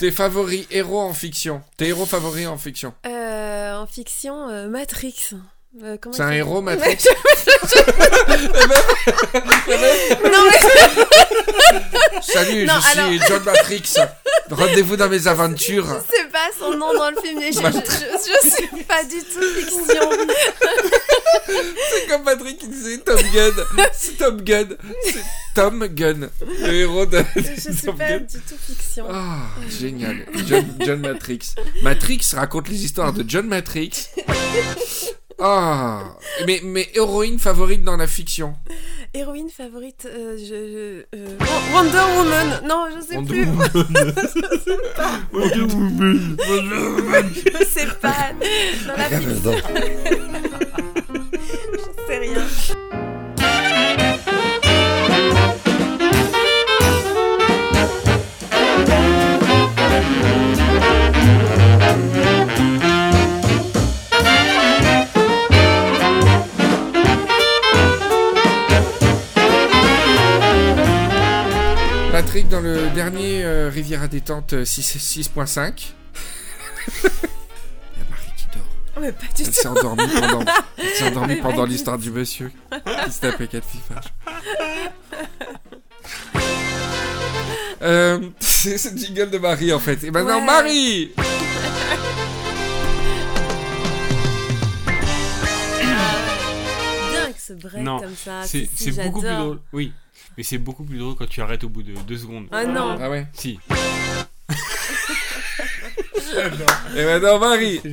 [0.00, 1.62] Tes favoris héros en fiction.
[1.76, 2.92] Tes héros favoris en fiction.
[3.06, 5.34] Euh, en fiction, euh, Matrix.
[5.82, 6.98] Euh, C'est un héros Matrix.
[10.24, 10.60] Non mais
[12.22, 13.94] Salut, Non, je suis John Matrix.
[14.50, 15.86] Rendez-vous dans mes aventures.
[16.08, 17.38] c'est pas son nom dans le film.
[17.40, 17.68] mais Je, je, je,
[18.42, 20.10] je suis pas du tout fiction.
[21.46, 23.52] C'est comme Patrick qui disait Tom Gun.
[23.92, 24.68] C'est Tom Gun.
[25.04, 26.28] C'est Tom Gun.
[26.62, 29.06] Le héros de, Je suis Tom pas du tout fiction.
[29.10, 30.24] Ah, génial.
[30.46, 31.54] John, John Matrix.
[31.82, 34.08] Matrix raconte les histoires de John Matrix.
[35.40, 36.16] Ah,
[36.46, 38.54] mais, mais héroïne favorite dans la fiction.
[39.12, 41.38] Héroïne favorite, euh, je, je- euh,
[41.72, 42.60] Wonder Woman.
[42.68, 43.46] Non, je sais Wonder plus.
[47.34, 48.30] Je sais pas.
[48.86, 49.52] Dans la fiction.
[51.72, 52.44] je sais rien.
[74.14, 75.92] Détente euh, 6 6.5.
[76.86, 77.10] Il y a
[78.08, 78.62] Marie qui dort.
[78.96, 80.44] Oh, mais pas du Elle s'est endormie pendant,
[81.06, 82.52] endormie pendant l'histoire du monsieur
[83.06, 84.14] qui se tapait quatre fifages.
[87.82, 90.04] Euh, c'est ce jingle de Marie en fait.
[90.04, 90.46] Et maintenant Ouais.
[90.46, 91.12] Marie
[97.24, 98.44] avec ce break Non, comme ça.
[98.44, 98.70] C'est
[99.04, 99.60] beaucoup plus drôle.
[99.74, 99.92] Oui.
[100.36, 102.46] Mais c'est beaucoup plus drôle quand tu arrêtes au bout de deux secondes.
[102.52, 102.96] Ah non.
[103.00, 103.26] Ah ouais.
[103.32, 103.58] Si.
[106.96, 107.80] Et maintenant Marie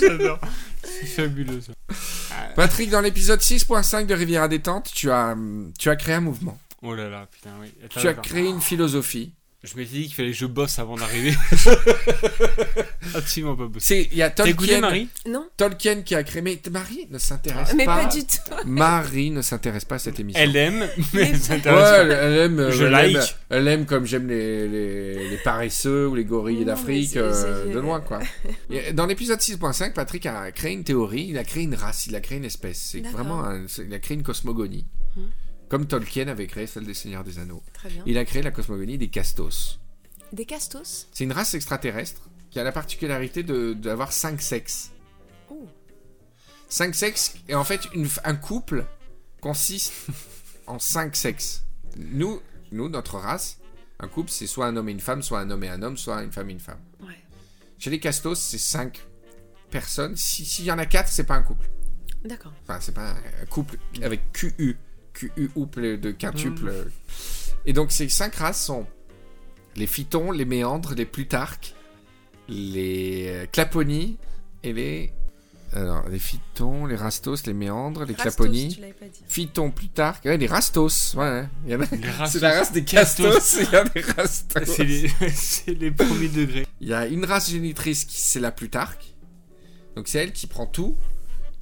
[0.00, 0.38] J'adore.
[0.82, 1.72] C'est fabuleux ça.
[2.54, 5.36] Patrick, dans l'épisode 6.5 de Rivière à détente, tu as,
[5.78, 6.58] tu as créé un mouvement.
[6.82, 7.72] Oh là là, putain, oui.
[7.84, 8.22] Attends, Tu as attends.
[8.22, 9.32] créé une philosophie.
[9.62, 11.34] Je m'étais dit qu'il fallait que je bosse avant d'arriver.
[13.14, 13.86] Absolument pas bosser.
[14.04, 15.08] C'est il y a Tolkien, Marie?
[15.26, 16.40] Non, Tolkien qui a créé.
[16.40, 18.04] Mais Marie ne s'intéresse mais pas.
[18.04, 18.36] pas du tout.
[18.66, 20.42] Marie ne s'intéresse pas à cette émission.
[20.42, 22.14] Elle aime, mais Mais- Ouais, elle, pas.
[22.14, 22.70] elle aime.
[22.70, 23.16] Je elle like.
[23.16, 27.32] aime- Elle aime comme j'aime les, les, les paresseux ou les gorilles Non, d'Afrique mais
[27.32, 28.20] c'est- euh, de loin, quoi.
[28.94, 32.20] Dans l'épisode 6.5, Patrick a créé une théorie, il a créé une race, il a
[32.20, 32.78] créé une espèce.
[32.92, 33.18] C'est D'accord.
[33.20, 33.44] vraiment.
[33.44, 34.86] un- c'est- il a créé une cosmogonie.
[35.16, 35.24] Mhm.
[35.70, 37.62] Comme Tolkien avait créé celle des Seigneurs des Anneaux.
[37.72, 38.02] Très bien.
[38.04, 39.80] Il a créé la cosmogonie des Castos.
[40.32, 44.90] Des castos C'est une race extraterrestre qui a la particularité de- d'avoir cinq sexes.
[45.50, 45.66] Oh.
[46.68, 48.84] Cinq sexes, et en fait, une un couple
[49.40, 49.92] consiste
[50.66, 51.64] en cinq sexes.
[51.96, 52.40] Nous,
[52.70, 53.58] nous, notre race,
[53.98, 55.96] un couple, c'est soit un homme et une femme, soit un homme et un homme,
[55.96, 56.80] soit une femme et une femme.
[57.00, 57.18] Ouais.
[57.78, 59.00] Chez les castos, c'est cinq
[59.70, 60.16] personnes.
[60.16, 61.68] Si- S'il y en a quatre, c'est pas un couple.
[62.24, 62.52] D'accord.
[62.62, 63.12] Enfin, c'est pas
[63.42, 64.76] un couple avec QU.
[65.20, 66.72] QU, ouple de quintuple.
[67.66, 68.86] Et donc, ces cinq races sont
[69.76, 71.74] les phytons, les méandres, les plutarques,
[72.48, 74.18] les euh, claponies
[74.62, 75.12] et les.
[75.72, 78.80] Alors, les phytons, les rastos, les méandres, les Rastos, claponies.
[79.28, 80.24] Phytons, plutarques.
[80.24, 81.14] Ouais, les rastos.
[81.14, 81.84] Ouais, il y en a.
[81.92, 82.32] Les rastos.
[82.32, 84.64] C'est la race des castos, il y a des rastos.
[84.66, 86.66] C'est les, c'est les premiers degrés.
[86.80, 89.14] Il y a une race génitrice qui c'est la Plutarque.
[89.94, 90.96] Donc c'est elle qui prend tout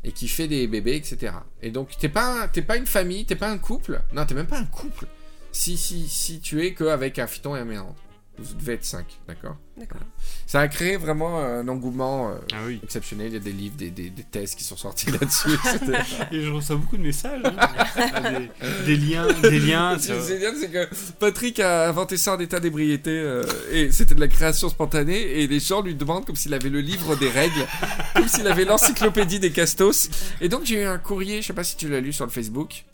[0.08, 1.34] et qui fait des bébés, etc.
[1.62, 4.00] Et donc t'es pas t'es pas une famille, t'es pas un couple.
[4.14, 5.06] Non, t'es même pas un couple.
[5.52, 7.94] Si si si tu es qu'avec un phyton et un méandre.
[8.40, 10.00] Vous devez être 5, d'accord D'accord.
[10.46, 12.80] Ça a créé vraiment un engouement euh, Ah oui.
[12.84, 13.28] exceptionnel.
[13.28, 15.48] Il y a des livres, des, des, des thèses qui sont sortis là-dessus.
[16.32, 17.40] Et je reçois beaucoup de messages.
[17.44, 18.40] hein.
[18.86, 19.98] Des, des liens, des liens.
[19.98, 23.90] Ce qui est génial, c'est que Patrick a inventé ça en état d'ébriété euh, et
[23.92, 27.16] c'était de la création spontanée et les gens lui demandent comme s'il avait le livre
[27.16, 27.66] des règles,
[28.14, 30.10] comme s'il avait l'encyclopédie des castos.
[30.40, 32.30] Et donc j'ai eu un courrier, je sais pas si tu l'as lu sur le
[32.32, 32.84] Facebook,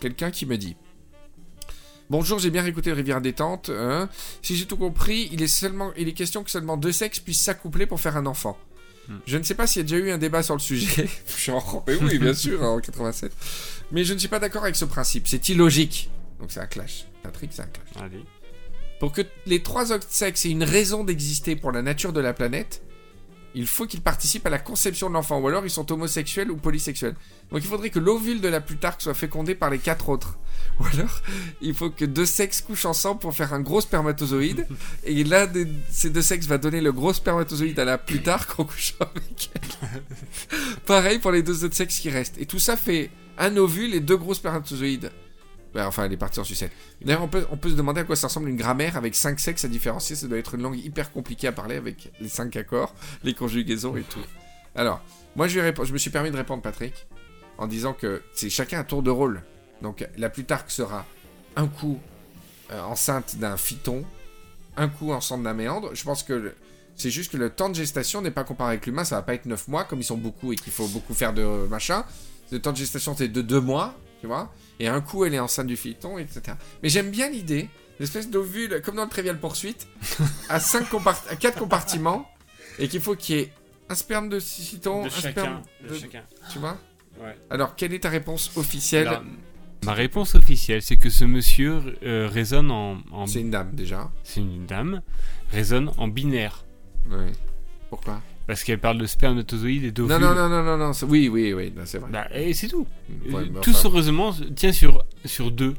[0.00, 0.76] quelqu'un qui me dit
[2.10, 3.70] Bonjour, j'ai bien réécouté le Rivière détente.
[3.70, 4.08] hein.
[4.42, 7.40] Si j'ai tout compris, il est seulement, il est question que seulement deux sexes puissent
[7.40, 8.58] s'accoupler pour faire un enfant.
[9.08, 9.16] Hmm.
[9.26, 11.08] Je ne sais pas s'il y a déjà eu un débat sur le sujet.
[11.38, 13.32] Genre, mais oui, bien sûr, en 87.
[13.92, 15.26] Mais je ne suis pas d'accord avec ce principe.
[15.28, 16.10] C'est illogique.
[16.40, 17.06] Donc c'est un clash.
[17.22, 18.02] Patrick, c'est un clash.
[18.02, 18.22] Allez.
[19.00, 22.32] Pour que les trois autres sexes aient une raison d'exister pour la nature de la
[22.32, 22.82] planète,
[23.54, 26.56] il faut qu'ils participent à la conception de l'enfant, ou alors ils sont homosexuels ou
[26.56, 27.14] polysexuels.
[27.50, 30.38] Donc il faudrait que l'ovule de la Plutarque soit fécondé par les quatre autres.
[30.80, 31.22] Ou alors,
[31.60, 34.66] il faut que deux sexes couchent ensemble pour faire un gros spermatozoïde,
[35.04, 38.64] et l'un de ces deux sexes va donner le gros spermatozoïde à la Plutarque en
[38.64, 40.02] couchant avec elle.
[40.86, 42.38] Pareil pour les deux autres sexes qui restent.
[42.38, 45.10] Et tout ça fait un ovule et deux gros spermatozoïdes.
[45.74, 46.70] Ouais, enfin, elle est partie en sucette.
[47.02, 49.40] D'ailleurs, on peut, on peut se demander à quoi ça ressemble une grammaire avec cinq
[49.40, 50.14] sexes à différencier.
[50.14, 52.94] Ça doit être une langue hyper compliquée à parler avec les cinq accords,
[53.24, 54.20] les conjugaisons et tout.
[54.76, 55.02] Alors,
[55.34, 57.08] moi, je, vais je me suis permis de répondre, Patrick,
[57.58, 59.42] en disant que c'est chacun un tour de rôle.
[59.82, 61.04] Donc, la Plutarque sera
[61.56, 62.00] un coup
[62.70, 64.04] euh, enceinte d'un phyton,
[64.76, 65.90] un coup enceinte d'un méandre.
[65.94, 66.54] Je pense que le-
[66.96, 69.04] c'est juste que le temps de gestation n'est pas comparé avec l'humain.
[69.04, 71.32] Ça va pas être 9 mois, comme ils sont beaucoup et qu'il faut beaucoup faire
[71.34, 72.04] de euh, machin.
[72.52, 74.52] Le temps de gestation, c'est de 2 mois, tu vois.
[74.80, 76.56] Et un coup, elle est enceinte du phyton, etc.
[76.82, 77.68] Mais j'aime bien l'idée,
[78.00, 79.86] l'espèce d'ovule, comme dans le Trivial Poursuite,
[80.48, 82.28] à, cinq compart- à 4 compartiments,
[82.78, 83.52] et qu'il faut qu'il y ait
[83.88, 85.30] un sperme de phyton, De un chacun.
[85.30, 85.94] sperme De de...
[85.98, 86.22] chacun.
[86.50, 86.78] Tu vois?
[87.20, 87.36] Ouais.
[87.50, 89.08] Alors, quelle est ta réponse officielle?
[89.08, 89.22] Alors,
[89.84, 92.98] ma réponse officielle, c'est que ce monsieur euh, résonne en.
[93.12, 94.10] en- C'est une dame, déjà.
[94.22, 95.02] C'est une dame.
[95.50, 96.64] Résonne en binaire.
[97.10, 97.26] Oui.
[97.90, 98.20] Pourquoi?
[98.46, 100.12] Parce qu'elle parle de spermatozoïdes et d'ovules.
[100.18, 100.90] Non, non, non, non, non, non.
[101.08, 102.10] Oui, oui, oui, non, c'est vrai.
[102.10, 102.86] Bah, et c'est tout.
[103.30, 105.74] Ouais, Euh, mais tout enfin- ce raisonnement tient sur, sur deux.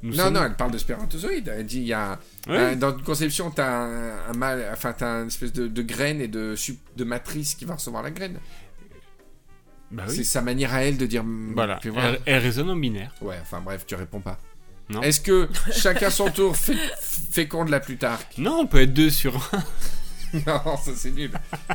[0.00, 1.52] Nous Non, sommes- non, elle parle de spermatozoïdes.
[1.56, 2.20] Elle dit il y a.
[2.46, 2.56] Ouais.
[2.56, 4.64] euh, dans une conception, t'as un, un mâle.
[4.72, 6.54] Enfin, t'as une espèce de, de graine et de,
[6.96, 8.38] de matrice qui va recevoir la graine.
[9.90, 11.24] Bah C'est sa manière à elle de dire.
[11.24, 11.80] mm, Voilà.
[11.84, 13.12] Elle, elle résonne en binaire.
[13.20, 14.38] Ouais, enfin bref, tu réponds pas.
[14.90, 15.02] Non.
[15.02, 16.76] Est-ce que chacun son tour fé-
[17.30, 18.38] féconde la Plutarque?
[18.38, 19.64] Non, on peut être deux sur un.
[20.46, 21.30] Non, ça c'est nul.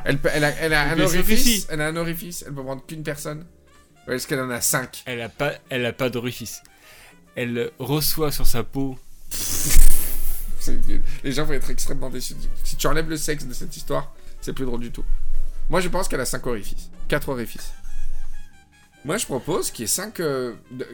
[0.06, 1.66] Elle, peut- elle a, elle a un orifice.
[1.72, 2.44] Elle a un orifice.
[2.46, 3.48] Elle peut prendre qu'une personne.
[4.08, 5.02] Ou est-ce qu'elle en a cinq?
[5.08, 6.62] Elle a pas, elle a pas d'orifice.
[7.36, 9.00] Elle reçoit sur sa peau.
[10.60, 11.02] C'est nul.
[11.24, 12.36] Les gens vont être extrêmement déçus.
[12.64, 15.04] Si tu enlèves le sexe de cette histoire, c'est plus drôle du tout.
[15.70, 16.90] Moi, je pense qu'elle a 5 orifices.
[17.10, 17.74] 4 orifices.
[19.06, 20.14] Moi, je propose qu'il y ait 5.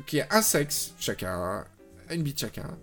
[0.07, 1.64] qu'il y ait un sexe chacun.
[2.12, 2.78] Une bite chacun.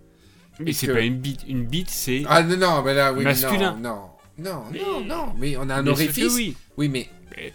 [0.60, 1.42] Mais c'est que- pas une bite.
[1.48, 2.22] Une bite, c'est.
[2.28, 3.76] Ah non, non, mais là, oui, Masculin.
[3.80, 4.10] non, non.
[4.38, 5.32] Non, Mais- non, non.
[5.38, 6.32] Mais on a un orifice.
[6.34, 6.56] oui.
[6.76, 7.08] Oui, mais.
[7.36, 7.52] Mais-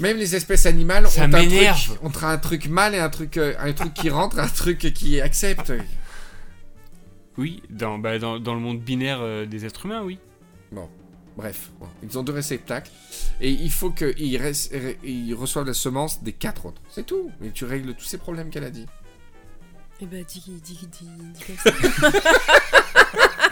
[0.00, 3.36] Même les espèces animales Ça ont un, truc, ont un truc mâle et un truc,
[3.36, 5.72] euh, un truc qui rentre, un truc qui accepte.
[7.36, 10.18] Oui, dans, bah, dans, dans le monde binaire euh, des êtres humains, oui.
[11.40, 12.90] Bref, bon, ils ont deux réceptacles
[13.40, 14.14] et il faut qu'ils
[15.02, 16.82] ils reçoivent la semence des quatre autres.
[16.90, 17.30] C'est tout.
[17.42, 18.84] Et tu règles tous ces problèmes qu'elle a dit.
[20.02, 21.70] Et bah, dis, dis, dis, dis ça.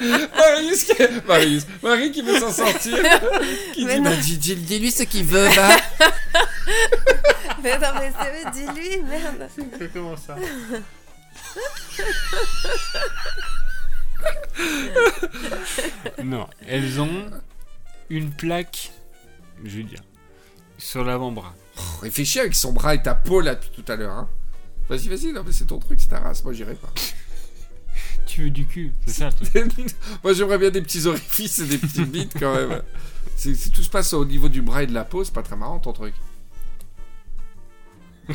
[0.36, 0.92] Marius, qui...
[1.26, 2.98] Marius, Marie qui veut s'en sortir,
[3.72, 4.10] qui Mais dit, non.
[4.10, 5.68] bah, dis, dis- dis-lui ce qu'il veut, va.
[7.62, 9.48] mais non, mais c'est vrai, dis-lui, merde.
[9.94, 10.36] Comment ça
[16.22, 17.30] Non, elles ont
[18.10, 18.92] une plaque,
[19.64, 20.02] je veux dire,
[20.78, 21.54] sur l'avant-bras.
[22.02, 24.12] Réfléchis avec son bras et ta peau là depuis tout à l'heure.
[24.12, 24.28] Hein.
[24.88, 26.42] Vas-y, vas-y, non mais c'est ton truc, c'est ta race.
[26.44, 26.88] Moi, j'irai pas.
[28.26, 29.94] Tu veux du cul, c'est ça le truc.
[30.22, 32.82] Moi, j'aimerais bien des petits orifices et des petites bites quand même.
[33.36, 35.42] C'est- Si tout se passe au niveau du bras et de la peau, c'est pas
[35.42, 36.14] très marrant ton truc.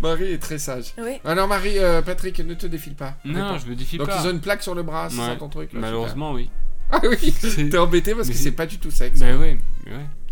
[0.00, 0.94] Marie est très sage.
[0.98, 1.18] Oui.
[1.24, 3.16] Alors Marie, euh, Patrick, ne te défile pas.
[3.24, 4.20] Non, je me Donc pas.
[4.22, 6.48] ils ont une plaque sur le bras, c'est ça ton truc là, Malheureusement, oui.
[6.90, 7.32] Ah oui,
[7.70, 9.18] t'es embêté parce Mais que c'est- pas du tout sexe.
[9.20, 9.58] Bah ouais.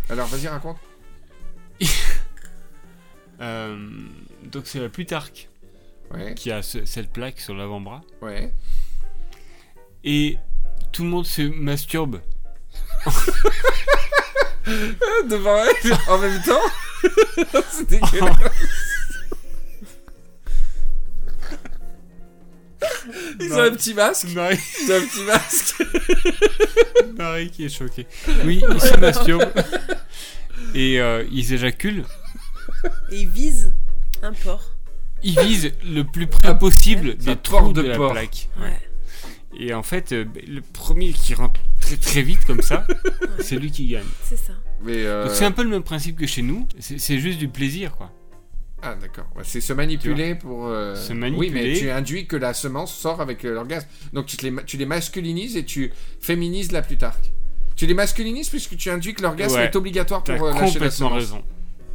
[0.09, 0.77] Alors vas-y, raconte.
[3.41, 3.77] Euh,
[4.43, 5.49] donc c'est la Plutarque
[6.13, 8.01] Ouais, qui a ce- cette plaque sur l'avant-bras.
[8.21, 8.53] ouais.
[10.05, 10.37] Et
[10.93, 12.21] tout le monde se masturbe.
[15.29, 16.61] Devant elle, en même temps?
[17.69, 18.37] C'est dégueulasse.
[23.39, 24.27] Ils ont un petit masque.
[24.33, 25.83] Marie, Ils ont un petit masque.
[27.17, 28.07] Marie qui est choquée.
[28.43, 29.51] Oui, ils se masturbent.
[30.73, 32.03] Et euh, ils éjaculent.
[33.11, 33.73] Et il vise
[34.21, 34.71] un porc.
[35.23, 38.11] Ils visent le plus près possible des trous de de, la porc.
[38.11, 38.49] plaque.
[38.59, 38.79] Ouais.
[39.57, 42.85] Et en fait, euh, le premier qui rentre très très vite comme ça,
[43.39, 44.03] c'est lui qui gagne.
[44.23, 44.53] C'est ça.
[44.87, 47.47] Euh, Donc c'est un peu le même principe que chez nous, c'est c'est juste du
[47.47, 48.11] plaisir quoi.
[48.81, 50.67] Ah d'accord, Ouais, c'est se manipuler pour...
[50.67, 51.49] euh, Se Oui, manipuler.
[51.51, 53.87] mais tu induis que la semence sort avec euh, l'orgasme.
[54.13, 57.31] Donc tu, te les, tu les masculinises et tu féminises la Plutarque.
[57.75, 59.65] Tu les masculinises puisque tu induis que l'orgasme Ouais.
[59.65, 61.13] est obligatoire pour euh, lâcher la complètement semence.
[61.13, 61.43] raison.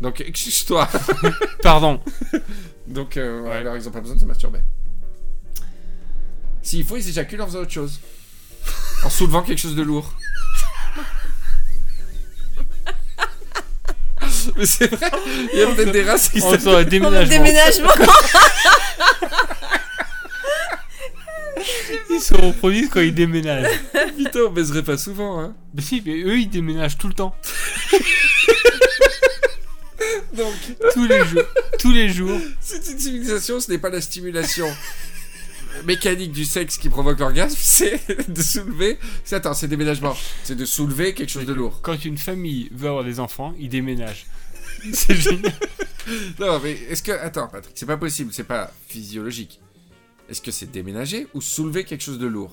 [0.00, 0.88] Donc excuse-toi.
[1.62, 2.00] Pardon.
[2.88, 3.50] Donc euh, Ouais.
[3.52, 4.60] alors ils ont pas besoin de se masturber.
[6.62, 8.00] S'il faut, ils éjaculent en faisant autre chose.
[9.04, 10.14] en soulevant quelque chose de lourd.
[14.56, 15.10] Mais c'est vrai,
[15.52, 17.28] il y a peut-être des races qui sort un déménagement.
[17.28, 17.90] Déménagement
[22.10, 23.68] Ils se reproduisent quand ils déménagent.
[24.16, 25.54] Putain, on baiserait pas souvent, hein.
[25.74, 27.34] Mais si, mais eux ils déménagent tout le temps.
[30.36, 30.54] Donc,
[30.94, 31.42] Tous les jours.
[31.78, 32.40] Tous les jours.
[32.60, 34.66] c'est une civilisation, ce n'est pas la stimulation
[35.84, 38.98] mécanique du sexe qui provoque l'orgasme, c'est de soulever.
[39.24, 40.16] C'est attends, c'est déménagement.
[40.44, 41.80] C'est de soulever quelque chose de lourd.
[41.82, 44.26] Quand une famille veut avoir des enfants, ils déménagent.
[44.92, 45.52] C'est génial.
[46.40, 49.60] Non, mais est-ce que attends, Patrick, c'est pas possible, c'est pas physiologique.
[50.30, 52.52] Est-ce que c'est déménager ou soulever quelque chose de lourd?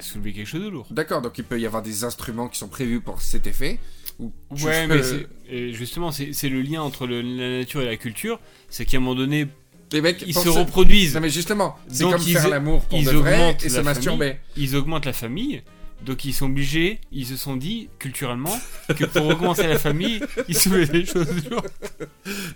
[0.00, 0.86] Soulever quelque chose de lourd.
[0.90, 3.78] D'accord, donc il peut y avoir des instruments qui sont prévus pour cet effet.
[4.18, 4.32] Ou
[4.62, 8.40] Ouais, mais justement, c'est c'est le lien entre le- la nature et la culture.
[8.70, 9.46] C'est qu'à un moment donné,
[9.92, 11.14] les mecs ils se reproduisent.
[11.14, 13.68] Non mais justement, c'est Donc comme ils- faire l'amour pour ils de vrai augmentent et
[13.68, 14.36] se masturber.
[14.56, 15.62] Ils augmentent la famille.
[16.04, 18.56] Donc ils sont obligés, ils se sont dit culturellement
[18.96, 21.68] que pour augmenter la famille, ils soulèvent des choses lourdes.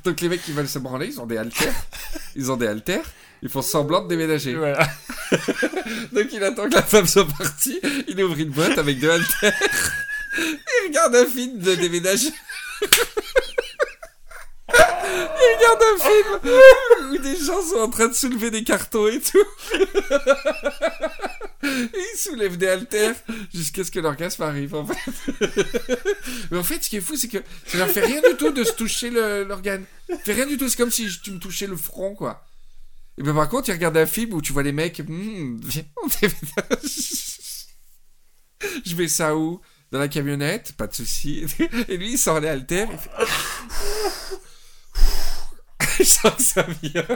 [0.05, 1.75] Donc les mecs qui veulent se branler, ils ont des haltères.
[2.37, 3.05] ils ont des haltères.
[3.43, 4.55] Ils font semblant de déménager.
[4.55, 4.89] Voilà.
[6.13, 9.53] Donc il attend que la femme soit partie, il ouvre une boîte avec deux haltères,
[10.39, 12.27] il regarde un film de déménage.
[14.75, 19.21] Il regarde un film où des gens sont en train de soulever des cartons et
[19.21, 19.45] tout.
[21.65, 23.15] Et ils soulèvent des haltères
[23.55, 24.99] jusqu'à ce que l'orgasme arrive en fait.
[26.51, 28.51] Mais en fait ce qui est fou c'est que ça leur fait rien du tout
[28.51, 29.85] de se toucher l'organe.
[30.25, 32.45] Fait rien du tout, c'est comme si tu me touchais le front quoi.
[33.19, 35.61] Et ben par contre, tu regardes un film où tu vois les mecs, Hmm.
[38.87, 39.61] Je mets ça où?
[39.91, 41.45] Dans la camionnette, pas de souci.
[41.89, 42.89] Et lui, il sort les haltères.
[42.91, 43.11] Il fait...
[45.79, 47.07] Que ça vient.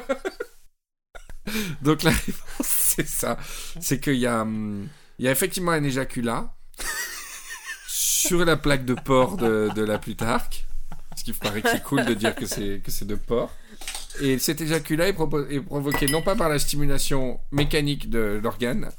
[1.83, 3.39] Donc la réponse, c'est ça.
[3.81, 6.53] C'est qu'il y a, hum, il y a effectivement un éjaculat
[7.87, 10.67] sur la plaque de porc de, de la Plutarque.
[11.17, 13.51] Ce qui paraît que c'est cool de dire que c'est que c'est de porc.
[14.21, 18.91] Et cet éjaculat est, provoqué non pas par la stimulation mécanique de l'organe,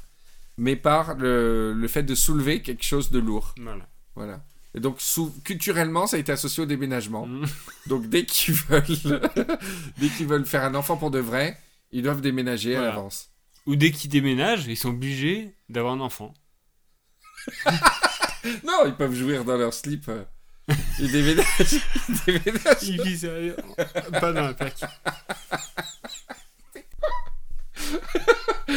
[0.56, 3.54] mais par le, le fait de soulever quelque chose de lourd.
[3.58, 3.86] Voilà.
[4.14, 4.40] Voilà.
[4.78, 5.00] Et donc,
[5.42, 7.26] culturellement, ça a été associé au déménagement.
[7.26, 7.46] Mm.
[7.88, 8.84] Donc, dès qu'ils veulent,
[9.98, 11.58] dès qu'ils veulent faire un enfant pour de vrai,
[11.90, 13.28] ils doivent déménager à l'avance.
[13.66, 16.32] Ou dès qu'ils déménagent, ils sont obligés d'avoir un enfant.
[18.64, 20.08] Non, ils peuvent jouir dans leur slip.
[20.08, 20.22] euh.
[21.00, 21.80] Ils déménagent.
[22.08, 22.82] Ils déménagent.
[22.82, 24.80] Ils visent à- pas dans la plaque.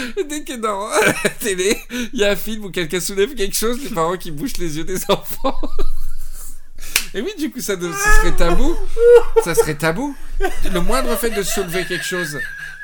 [0.30, 1.78] Dès que dans la télé,
[2.14, 4.78] il y a un film où quelqu'un soulève quelque chose, les parents qui bouchent les
[4.78, 5.60] yeux des enfants.
[7.14, 8.76] Et oui, du coup, ça, de- ça serait tabou.
[9.44, 10.16] Ça serait tabou.
[10.72, 12.40] Le moindre fait de soulever quelque chose,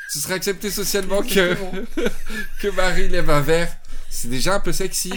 [0.10, 1.56] ce serait accepté socialement que,
[2.62, 3.72] que Marie lève un verre.
[4.10, 5.14] C'est déjà un peu sexy.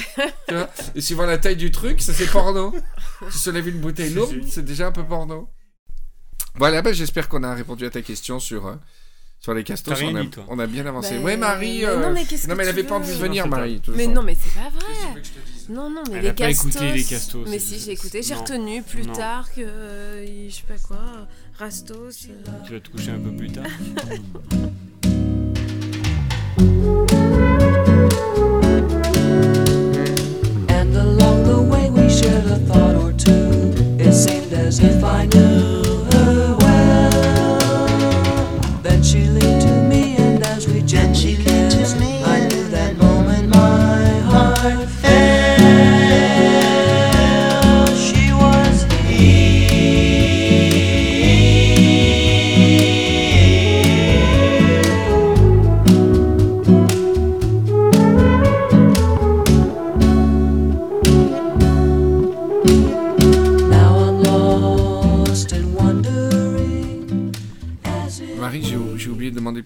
[0.48, 2.74] tu vois Et suivant la taille du truc, ça c'est porno.
[3.30, 5.48] Tu soulèves une bouteille lourde, c'est déjà un peu porno.
[6.56, 8.74] Voilà, ben, j'espère qu'on a répondu à ta question sur, euh,
[9.40, 9.98] sur les castos.
[10.02, 10.44] On a, dit, toi.
[10.48, 11.14] on a bien avancé.
[11.16, 11.78] Ben, ouais, Marie.
[11.80, 13.80] mais euh, non, mais qu'est-ce que mais elle avait pas envie de venir, Marie.
[13.94, 15.14] Mais non, mais c'est pas vrai.
[15.14, 15.68] veux que je te dise?
[15.70, 16.70] Non, non, mais Elle les a pas castos.
[16.76, 18.22] écouté les castos, Mais si, j'ai écouté.
[18.22, 19.12] J'ai retenu plus Non.
[19.14, 19.60] tard que.
[19.62, 20.98] euh, je sais pas quoi.
[21.58, 22.26] Rastos.
[22.28, 23.64] euh, Tu vas te coucher un peu plus tard?
[30.78, 33.74] And along the way we shared a thought or two.
[33.98, 35.82] It seemed as if I knew
[36.12, 37.58] her well.
[38.82, 39.26] Then she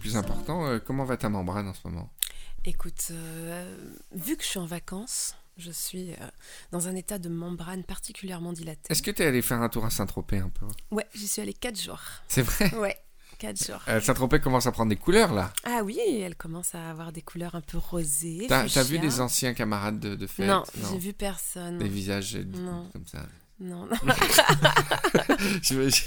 [0.05, 0.66] plus important.
[0.66, 2.11] euh, comment va ta membrane en ce moment?
[2.66, 3.76] Écoute, euh,
[4.12, 6.16] vu que je suis en vacances, je suis euh,
[6.72, 8.80] dans un état de membrane particulièrement dilaté.
[8.90, 10.66] Est-ce que t'es allé faire un tour à Saint-Tropez un peu?
[10.90, 12.00] Ouais, j'y suis allée 4 jours.
[12.28, 12.74] C'est vrai?
[12.76, 12.96] Ouais.
[13.38, 13.80] 4 jours.
[13.88, 15.52] Euh, Saint-Tropez commence à prendre des couleurs là.
[15.64, 18.46] Ah oui, elle commence à avoir des couleurs un peu rosées.
[18.48, 20.46] T'as vu des anciens camarades de, de fête?
[20.48, 21.78] Non, j'ai vu personne.
[21.78, 22.88] Des visages Non.
[22.92, 23.26] comme ça.
[23.65, 23.97] Non, non.
[25.62, 26.05] J'imagine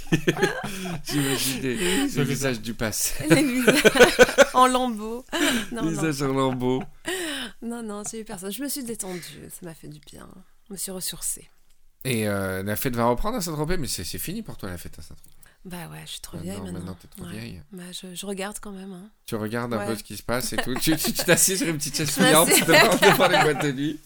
[1.06, 3.14] j'imagine des, des Ça fait visages du passé.
[3.30, 3.84] Les visages
[4.54, 5.26] en lambeaux.
[5.72, 6.84] Non, non, visages en lambeaux.
[7.62, 8.52] non, non, j'ai vu personne.
[8.52, 10.28] Je me suis détendue, ça m'a fait du bien.
[10.68, 11.50] Je me suis ressourcée.
[12.06, 14.98] Et euh, la fête va reprendre à Saint-Tropez, mais c'est fini pour toi la fête
[15.00, 15.32] à Saint-Tropez.
[15.66, 16.80] Bah ouais, je suis trop Ah vieille non, maintenant.
[16.80, 17.32] maintenant, t'es trop Ouais.
[17.40, 17.62] vieille.
[17.74, 18.94] Bah, je, je regarde quand même.
[18.94, 19.10] Hein.
[19.26, 19.88] Tu regardes un Ouais.
[19.88, 20.74] peu ce qui se passe et tout.
[20.82, 24.00] tu tu- tu t'assieds sur une petite chaise pliante devant, devant les boîtes de nuit.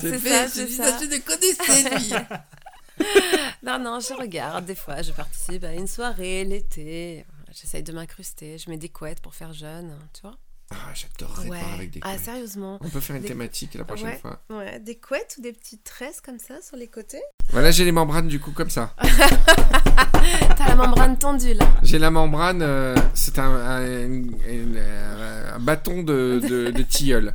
[0.00, 0.98] C'est fait- ça, c'est dis, ça.
[0.98, 2.12] Je ne connaissais lui.
[3.62, 4.64] Non, non, je regarde.
[4.66, 7.24] Des fois, je participe à une soirée l'été.
[7.52, 8.56] J'essaye de m'incruster.
[8.58, 10.36] Je mets des couettes pour faire jeune, tu vois.
[10.70, 11.58] Ah, j'adorerais Ouais.
[11.74, 12.24] avec des Ah, couettes.
[12.24, 14.18] sérieusement On peut faire une Des- thématique la prochaine Ouais.
[14.18, 14.38] fois.
[14.50, 17.22] Ouais, des couettes ou des petites tresses comme ça sur les côtés?
[17.50, 18.94] Voilà, j'ai les membranes du coup comme ça.
[20.56, 21.66] T'as la membrane tendue là.
[21.82, 27.34] J'ai la membrane, euh, c'est un, euh, un bâton de, de, de tilleul.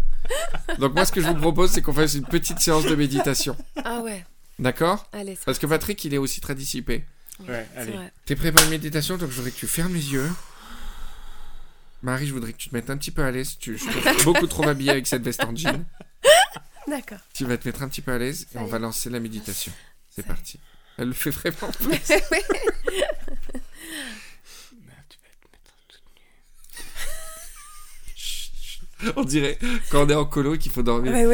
[0.79, 3.55] Donc moi, ce que je vous propose, c'est qu'on fasse une petite séance de méditation.
[3.83, 4.23] Ah ouais,
[4.63, 7.03] D'accord allez, Parce que Patrick, il est aussi très dissipé.
[7.47, 7.93] Ouais, allez.
[8.25, 10.31] T'es prêt pour une méditation Donc je voudrais que tu fermes les yeux.
[12.01, 13.57] Marie, je voudrais que tu te mettes un petit peu à l'aise.
[13.59, 15.83] Tu, je te trouve beaucoup trop habillée avec cette veste en jean.
[16.87, 17.19] D'accord.
[17.33, 19.73] Tu vas te mettre un petit peu à l'aise et on va lancer la méditation.
[20.09, 20.57] C'est parti.
[20.97, 21.69] Elle le fait vraiment.
[21.89, 22.53] Mais tu vas te mettre
[29.03, 29.57] toute On dirait
[29.89, 31.13] quand on est en colo et qu'il faut dormir.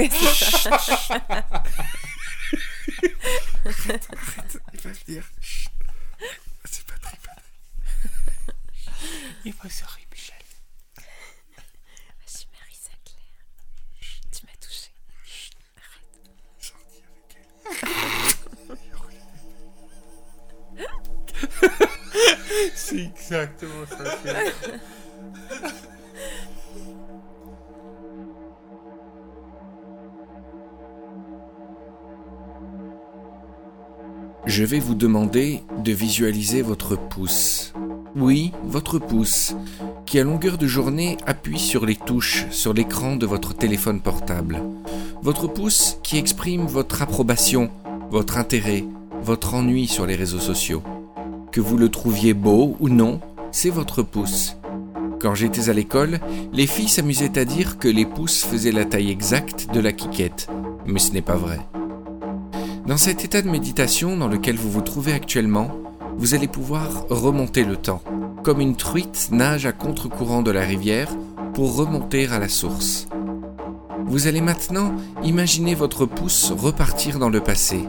[3.66, 4.00] Ouais, ouais.
[4.74, 5.24] Il va venir.
[5.42, 5.70] Chut.
[6.66, 7.18] C'est pas très
[9.46, 10.36] Il va se rire, Michel.
[12.26, 13.34] Je suis Marie Sinclair.
[14.32, 14.92] Tu m'as touchée.
[22.76, 24.04] C'est exactement ça.
[34.46, 37.74] Je vais vous demander de visualiser votre pouce.
[38.16, 39.56] Oui, votre pouce,
[40.06, 44.62] qui à longueur de journée appuie sur les touches sur l'écran de votre téléphone portable.
[45.22, 47.70] Votre pouce qui exprime votre approbation,
[48.10, 48.86] votre intérêt,
[49.22, 50.82] votre ennui sur les réseaux sociaux.
[51.52, 53.20] Que vous le trouviez beau ou non,
[53.52, 54.56] c'est votre pouce.
[55.20, 56.20] Quand j'étais à l'école,
[56.54, 60.48] les filles s'amusaient à dire que les pouces faisaient la taille exacte de la quiquette,
[60.86, 61.60] mais ce n'est pas vrai.
[62.90, 65.70] Dans cet état de méditation dans lequel vous vous trouvez actuellement,
[66.18, 68.02] vous allez pouvoir remonter le temps,
[68.44, 71.16] comme une truite nage à contre-courant de la rivière
[71.54, 73.08] pour remonter à la source.
[74.08, 77.84] Vous allez maintenant imaginer votre pouce repartir dans le passé.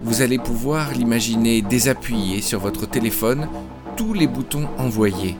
[0.00, 3.48] Vous allez pouvoir l'imaginer désappuyer sur votre téléphone
[3.96, 5.36] tous les boutons envoyés,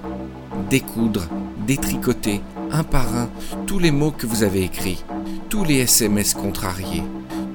[0.68, 1.30] découdre,
[1.66, 3.30] détricoter, un par un,
[3.66, 5.02] tous les mots que vous avez écrits,
[5.48, 7.04] tous les SMS contrariés,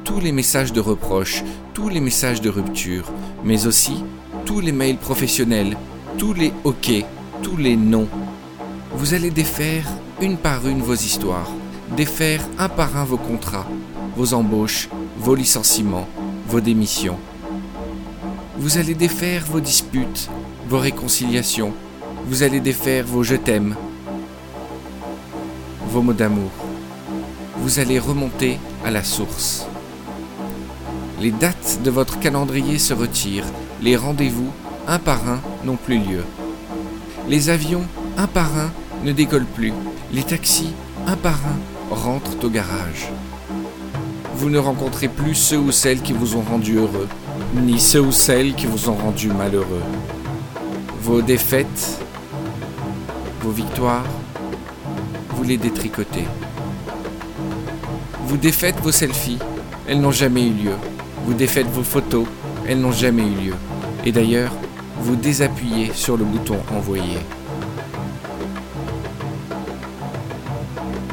[0.07, 1.43] tous les messages de reproche,
[1.73, 3.11] tous les messages de rupture,
[3.43, 4.05] mais aussi
[4.45, 5.75] tous les mails professionnels,
[6.17, 6.89] tous les OK,
[7.43, 8.07] tous les non.
[8.93, 9.85] Vous allez défaire
[10.21, 11.51] une par une vos histoires,
[11.97, 13.67] défaire un par un vos contrats,
[14.15, 14.87] vos embauches,
[15.17, 16.07] vos licenciements,
[16.47, 17.19] vos démissions.
[18.57, 20.29] Vous allez défaire vos disputes,
[20.69, 21.73] vos réconciliations,
[22.27, 23.75] vous allez défaire vos je t'aime,
[25.89, 26.51] vos mots d'amour.
[27.57, 29.67] Vous allez remonter à la source.
[31.19, 33.47] Les dates de votre calendrier se retirent,
[33.81, 34.51] les rendez-vous,
[34.87, 36.23] un par un, n'ont plus lieu.
[37.27, 37.85] Les avions,
[38.17, 38.71] un par un,
[39.03, 39.73] ne décollent plus.
[40.13, 40.73] Les taxis,
[41.07, 43.09] un par un, rentrent au garage.
[44.35, 47.07] Vous ne rencontrez plus ceux ou celles qui vous ont rendu heureux,
[47.55, 49.83] ni ceux ou celles qui vous ont rendu malheureux.
[51.01, 51.99] Vos défaites,
[53.41, 54.05] vos victoires,
[55.31, 56.27] vous les détricotez.
[58.27, 59.39] Vous défaites vos selfies,
[59.87, 60.75] elles n'ont jamais eu lieu.
[61.27, 62.25] Vous défaites vos photos,
[62.65, 63.53] elles n'ont jamais eu lieu.
[64.05, 64.53] Et d'ailleurs,
[65.01, 67.19] vous désappuyez sur le bouton envoyer.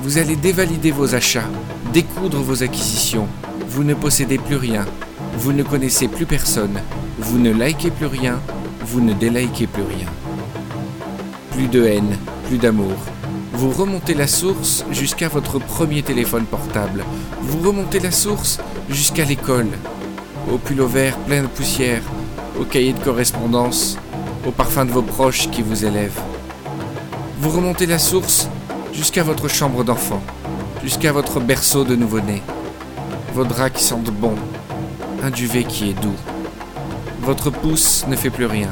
[0.03, 1.51] Vous allez dévalider vos achats,
[1.93, 3.27] découdre vos acquisitions.
[3.69, 4.87] Vous ne possédez plus rien.
[5.37, 6.81] Vous ne connaissez plus personne.
[7.19, 8.39] Vous ne likez plus rien.
[8.87, 10.07] Vous ne délikez plus rien.
[11.51, 12.95] Plus de haine, plus d'amour.
[13.55, 17.05] Vous remontez la source jusqu'à votre premier téléphone portable.
[17.43, 19.71] Vous remontez la source jusqu'à l'école
[20.53, 22.03] au pull vert plein de poussière,
[22.61, 23.99] au cahier de correspondance,
[24.47, 26.21] au parfum de vos proches qui vous élèvent.
[27.41, 28.49] Vous remontez la source
[28.93, 30.23] jusqu'à votre chambre d'enfant,
[30.83, 32.43] jusqu'à votre berceau de nouveau-né.
[33.35, 34.35] Vos draps qui sentent bon,
[35.23, 36.17] un duvet qui est doux.
[37.23, 38.71] Votre pouce ne fait plus rien.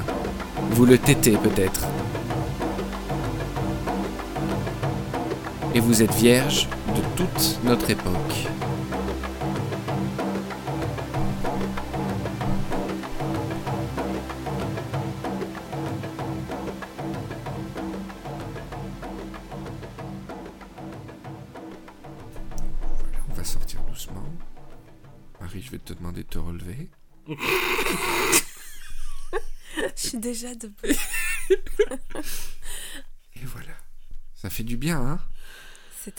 [0.73, 1.87] Vous le tétez peut-être.
[5.75, 8.47] Et vous êtes vierge de toute notre époque.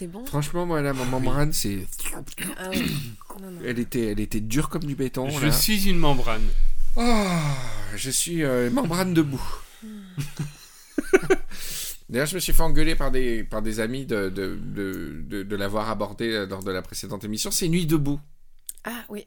[0.04, 1.88] C'était bon Franchement, moi, là, ma membrane, c'est...
[2.58, 2.76] Ah ouais.
[3.42, 3.62] Non, non.
[3.66, 5.30] Elle était, elle était dure comme du béton.
[5.30, 5.52] Je là.
[5.52, 6.44] suis une membrane.
[6.96, 7.26] Oh,
[7.96, 9.42] je suis euh, membrane debout.
[12.10, 15.44] D'ailleurs, je me suis fait engueuler par des, par des amis de, de, de, de-
[15.44, 17.50] de l'avoir abordé euh, lors de la précédente émission.
[17.50, 18.20] C'est Nuit debout.
[18.84, 19.26] Ah oui.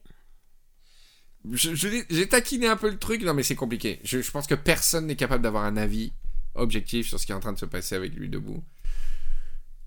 [1.52, 3.22] J'ai taquiné un peu le truc.
[3.22, 4.00] Non, mais c'est compliqué.
[4.04, 6.12] Je, je pense que personne n'est capable d'avoir un avis
[6.54, 8.62] objectif sur ce qui est en train de se passer avec Nuit debout.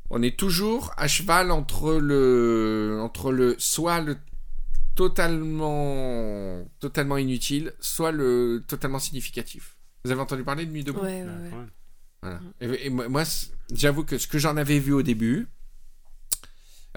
[0.10, 4.18] On est toujours à cheval entre le, entre le, soit le
[4.96, 9.78] totalement, totalement inutile, soit le totalement significatif.
[10.04, 11.00] Vous avez entendu parler de Nuit debout?
[11.00, 11.58] Ouais, ouais, ouais.
[11.58, 11.66] ouais.
[12.22, 12.42] Voilà.
[12.60, 13.24] Et, et moi,
[13.72, 15.48] j'avoue que ce que j'en avais vu au début,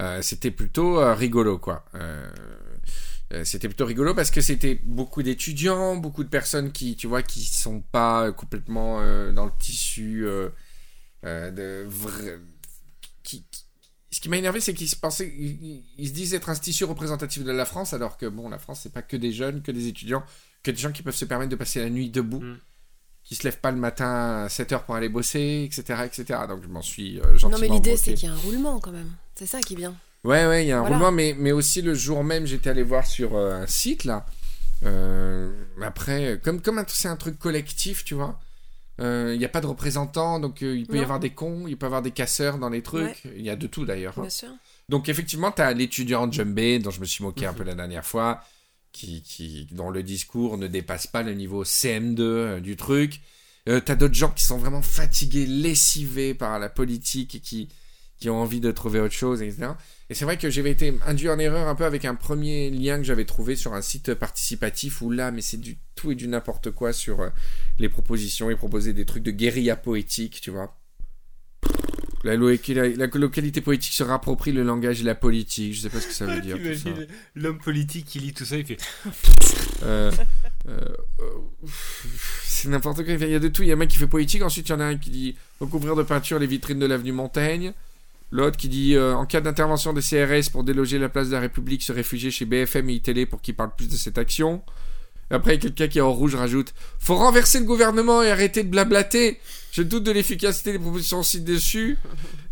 [0.00, 1.84] euh, c'était plutôt euh, rigolo, quoi.
[1.94, 2.28] Euh,
[3.44, 7.44] c'était plutôt rigolo parce que c'était beaucoup d'étudiants, beaucoup de personnes qui, tu vois, qui
[7.44, 10.50] sont pas complètement euh, dans le tissu euh,
[11.24, 12.38] euh, de vrai-
[13.22, 13.64] qui, qui-
[14.10, 16.54] Ce qui m'a énervé, c'est qu'ils se pensaient, ils, ils- ils se disent être un
[16.54, 19.62] tissu représentatif de la France, alors que bon, la France, c'est pas que des jeunes,
[19.62, 20.22] que des étudiants,
[20.62, 22.58] que des gens qui peuvent se permettre de passer la nuit debout Mm.
[23.24, 26.02] qui se lèvent pas le matin à 7h pour aller bosser, etc.
[26.04, 26.40] etc.
[26.48, 28.80] Donc je m'en suis euh, gentiment Non, mais l'idée, c'est qu'il y a un roulement
[28.80, 29.10] quand même.
[29.34, 29.94] C'est ça qui est bien.
[30.24, 30.96] Ouais, ouais, il y a un Voilà.
[30.96, 34.26] roulement, mais, mais aussi le jour même, j'étais allé voir sur euh, un site, là.
[34.84, 35.50] Euh,
[35.80, 38.38] après, comme comme un- c'est un truc collectif, tu vois,
[39.00, 41.66] euh, il n'y a pas de représentants, donc euh, il peut y avoir des cons,
[41.66, 43.22] il peut y avoir des casseurs dans les trucs.
[43.36, 44.18] Il y a de tout, d'ailleurs.
[44.18, 44.22] hein.
[44.22, 44.48] Bien sûr.
[44.88, 48.04] Donc effectivement, tu as l'étudiant Jumbé, dont je me suis moqué un peu la dernière
[48.04, 48.42] fois,
[48.92, 53.20] qui, qui, dont le discours ne dépasse pas le niveau CM2 euh, du truc.
[53.68, 57.68] Euh, tu as d'autres gens qui sont vraiment fatigués, lessivés par la politique et qui,
[58.22, 59.72] qui ont envie de trouver autre chose, etc.
[60.08, 62.98] Et c'est vrai que j'avais été induit en erreur un peu avec un premier lien
[62.98, 66.28] que j'avais trouvé sur un site participatif où là, mais c'est du tout et du
[66.28, 67.28] n'importe quoi sur euh,
[67.78, 68.48] les propositions.
[68.50, 70.78] Ils proposaient des trucs de guérilla poétique, tu vois.
[72.24, 75.74] La, lo- la- la localité poétique se rapproprie le langage et la politique.
[75.74, 76.56] Je sais pas ce que ça veut dire.
[77.34, 78.76] l'homme politique qui lit tout ça, il fait
[79.82, 80.12] Euh,
[80.68, 80.78] euh,
[81.20, 81.66] euh,
[82.44, 83.14] c'est n'importe quoi.
[83.14, 83.62] Il y a de tout.
[83.64, 84.42] Il y a un mec qui fait poétique.
[84.42, 87.10] Ensuite, il y en a un qui dit recouvrir de peinture les vitrines de l'avenue
[87.10, 87.72] Montaigne.
[88.32, 91.40] L'autre qui dit euh, en cas d'intervention des CRS pour déloger la place de la
[91.40, 94.62] République, se réfugier chez BFM et ITélé pour qu'ils parlent plus de cette action.
[95.30, 99.38] Après, quelqu'un qui est en rouge rajoute Faut renverser le gouvernement et arrêter de blablater.
[99.70, 101.98] Je doute de l'efficacité des propositions ci-dessus.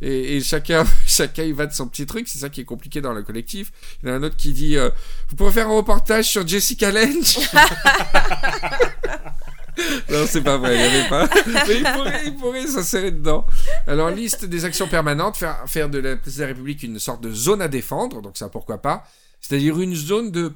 [0.02, 2.28] Et, et chacun, chacun il va de son petit truc.
[2.28, 3.72] C'est ça qui est compliqué dans le collectif.
[4.02, 4.90] Il y en a un autre qui dit euh,
[5.28, 7.38] Vous pouvez faire un reportage sur Jessica Lange
[10.10, 11.28] Non, c'est pas vrai, il n'y avait pas.
[11.46, 13.46] Mais il pourrait, il pourrait s'insérer dedans.
[13.86, 17.22] Alors, liste des actions permanentes, faire, faire de la place de la République une sorte
[17.22, 19.04] de zone à défendre, donc ça pourquoi pas.
[19.40, 20.48] C'est-à-dire une zone de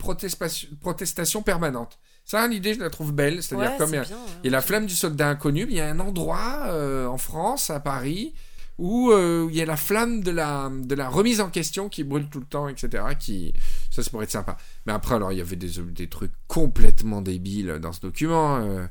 [0.80, 1.98] protestation, permanente.
[2.26, 3.42] Ça, l'idée, je la trouve belle.
[3.42, 4.16] C'est-à-dire Ouais, comme il y a- bien.
[4.16, 4.22] ouais.
[4.42, 7.06] il y a la flamme du soldat inconnu, mais il y a un endroit euh,
[7.06, 8.34] en France, à Paris,
[8.78, 12.02] où euh, il y a la flamme de la, de la remise en question qui
[12.02, 13.04] brûle tout le temps, etc.
[13.18, 13.52] Qui,
[13.90, 14.56] ça, ça pourrait être sympa.
[14.86, 18.84] Mais après, alors, il y avait des, des trucs complètement débiles dans ce document, euh,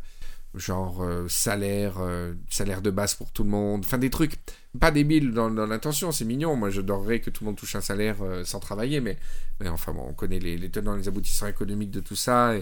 [0.55, 4.35] genre euh, salaire, euh, salaire de base pour tout le monde, enfin des trucs
[4.79, 6.55] pas débiles dans, dans l'intention, c'est mignon.
[6.55, 9.17] Moi, j'adorerais que tout le monde touche un salaire euh, sans travailler, mais,
[9.59, 12.55] mais enfin, bon, on connaît les, les tenants, les aboutissants économiques de tout ça,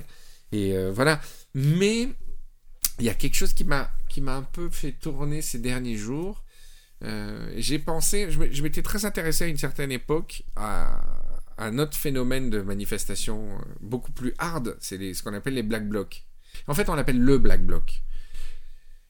[0.52, 1.22] et, voilà.
[1.54, 2.10] Mais
[3.00, 3.89] il y a quelque chose qui m'a
[4.28, 6.44] un peu fait tourner ces derniers jours.
[7.56, 11.02] J'ai pensé, je m'é- je m'étais très intéressé à une certaine époque à,
[11.58, 15.88] à un autre phénomène de manifestation beaucoup plus hard, c'est ce qu'on appelle les black
[15.88, 16.26] blocs.
[16.68, 18.02] En fait, on l'appelle le black bloc.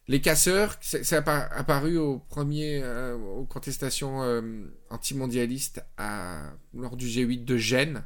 [0.07, 4.41] Les casseurs, c'est c'est appa- apparu au premier, euh, aux contestations euh,
[4.89, 8.03] antimondialistes à, lors du G8 de Gênes,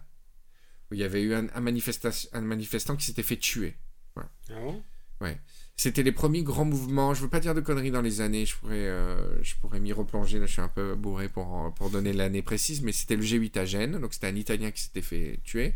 [0.92, 3.76] où il y avait eu un, un manifestation- un manifestant qui s'était fait tuer.
[4.50, 4.84] Ah bon?
[5.78, 7.14] C'était les premiers grands mouvements.
[7.14, 8.46] Je veux pas dire de conneries dans les années.
[8.46, 10.40] Je pourrais, euh, je pourrais m'y replonger.
[10.40, 13.58] Là, je suis un peu bourré pour, pour donner l'année précise, mais c'était le G8
[13.58, 14.00] à Gênes.
[14.00, 15.74] Donc, c'était un Italien qui s'était fait tuer.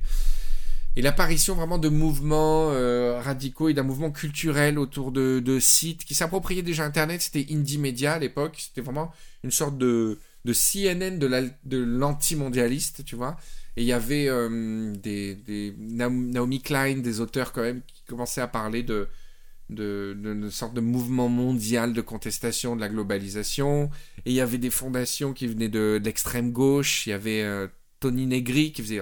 [0.99, 6.13] Et l'apparition vraiment de mouvements euh, radicaux et d'un mouvement culturel autour de, sites qui
[6.13, 7.21] s'appropriaient déjà Internet.
[7.21, 8.57] C'était Indie Media à l'époque.
[8.57, 9.13] C'était vraiment
[9.45, 13.37] une sorte de, de CNN de la- de l'anti-mondialiste, tu vois.
[13.77, 18.49] Et il y avait euh, des, Naomi Klein, des auteurs quand même, qui commençaient à
[18.49, 19.07] parler de,
[19.69, 23.89] de sorte de mouvement mondial de contestation de la globalisation.
[24.25, 27.07] Et il y avait des fondations qui venaient de, l'extrême gauche.
[27.07, 27.69] Il y avait euh,
[28.01, 28.99] Tony Negri qui faisait,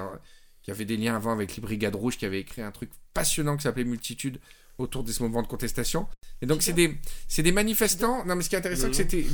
[0.68, 3.56] qui avait des liens avant avec les Brigades Rouges, qui avait écrit un truc passionnant
[3.56, 4.42] qui s'appelait Multitude
[4.78, 6.08] autour de ce mouvement de contestation.
[6.42, 8.26] Et donc c'est des, manifestants.
[8.26, 9.26] Non, mais ce qui est intéressant, que c'était,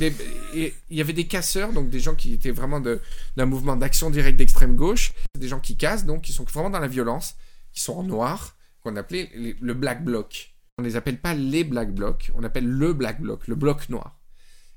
[0.54, 4.38] il y avait des casseurs, donc des gens qui étaient vraiment d'un mouvement d'action directe
[4.38, 7.34] d'extrême gauche, des gens qui cassent, donc qui sont vraiment dans la violence,
[7.72, 10.54] qui sont en noir, qu'on appelait le Black Bloc.
[10.78, 14.20] On les appelle pas les Black Blocs, on appelle le Black Bloc, le bloc noir.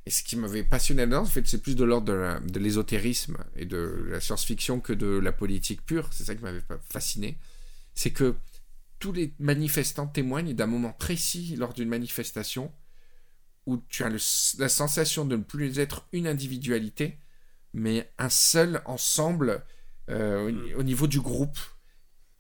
[0.08, 3.66] Et ce qui m'avait passionné là-dedans, en fait, c'est plus de l'ordre de, l'ésotérisme et
[3.66, 6.08] de la science-fiction que de la politique pure.
[6.14, 7.38] C'est ça qui m'avait fasciné.
[7.94, 8.34] C'est que
[9.00, 12.72] tous les manifestants témoignent d'un moment précis lors d'une manifestation
[13.66, 17.20] où tu as le- la sensation de ne plus être une individualité,
[17.74, 19.66] mais un seul ensemble
[20.10, 21.60] euh, au, au niveau du groupe.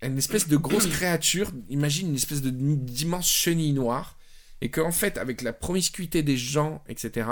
[0.01, 4.16] Une espèce de grosse créature, imagine une espèce de d'immense chenille noire,
[4.61, 7.27] et qu'en fait, avec la promiscuité des gens, etc.,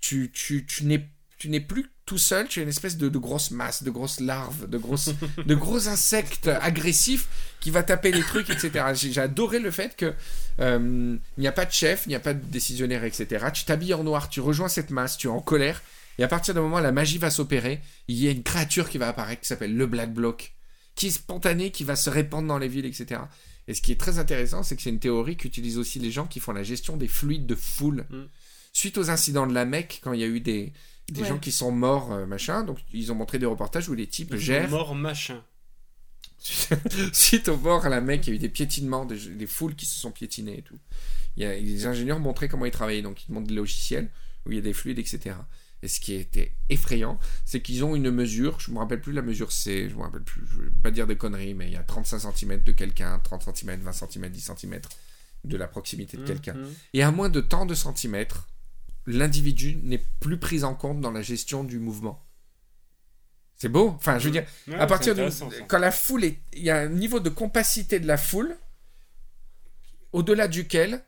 [0.00, 1.08] tu, tu, tu n'es
[1.40, 4.20] tu n'es plus tout seul, tu es une espèce de, de grosse masse, de grosses
[4.20, 5.08] larves, de grosses,
[5.46, 7.28] de gros insectes agressifs
[7.60, 8.84] qui va taper les trucs, etc.
[8.94, 10.12] J'ai adoré le fait que
[10.60, 13.46] euh, il n'y a pas de chef, il n'y a pas de décisionnaire, etc.
[13.54, 15.80] Tu t'habilles en noir, tu rejoins cette masse, tu es en colère,
[16.18, 17.80] et à partir d'un moment, la magie va s'opérer.
[18.06, 20.52] Il y a une créature qui va apparaître qui s'appelle le Black Bloc,
[20.94, 23.22] qui est spontanée, qui va se répandre dans les villes, etc.
[23.70, 26.26] Et ce qui est très intéressant, c'est que c'est une théorie qu'utilisent aussi les gens
[26.26, 28.04] qui font la gestion des fluides de foule.
[28.10, 28.22] Mm.
[28.72, 30.72] Suite aux incidents de la Mecque, quand il y a eu des,
[31.08, 31.28] des Ouais.
[31.28, 34.34] gens qui sont morts, euh, machin, donc ils ont montré des reportages où les types
[34.34, 34.68] gèrent.
[34.68, 35.44] Mort machin.
[37.12, 39.76] Suite aux morts à la Mecque, il y a eu des piétinements, des, des foules
[39.76, 40.78] qui se sont piétinées et tout.
[41.36, 44.10] Il y a, les ingénieurs montraient comment ils travaillaient, donc ils montrent des logiciels
[44.46, 45.36] où il y a des fluides, etc.
[45.82, 49.22] Et ce qui était effrayant, c'est qu'ils ont une mesure, je me rappelle plus la
[49.22, 51.76] mesure c'est, je me rappelle plus, je vais pas dire des conneries, mais il y
[51.76, 54.80] a 35 cm de quelqu'un, 30 cm, 20 cm, 10 cm
[55.44, 56.54] de la proximité de quelqu'un.
[56.54, 56.74] Mhm.
[56.92, 58.46] Et à moins de tant de centimètres,
[59.06, 62.26] l'individu n'est plus pris en compte dans la gestion du mouvement.
[63.56, 63.88] C'est beau?
[63.88, 65.28] Enfin, je veux dire, Ouais, à partir de
[65.66, 68.56] quand la foule est, il y a un niveau de compacité de la foule
[70.12, 71.04] au-delà duquel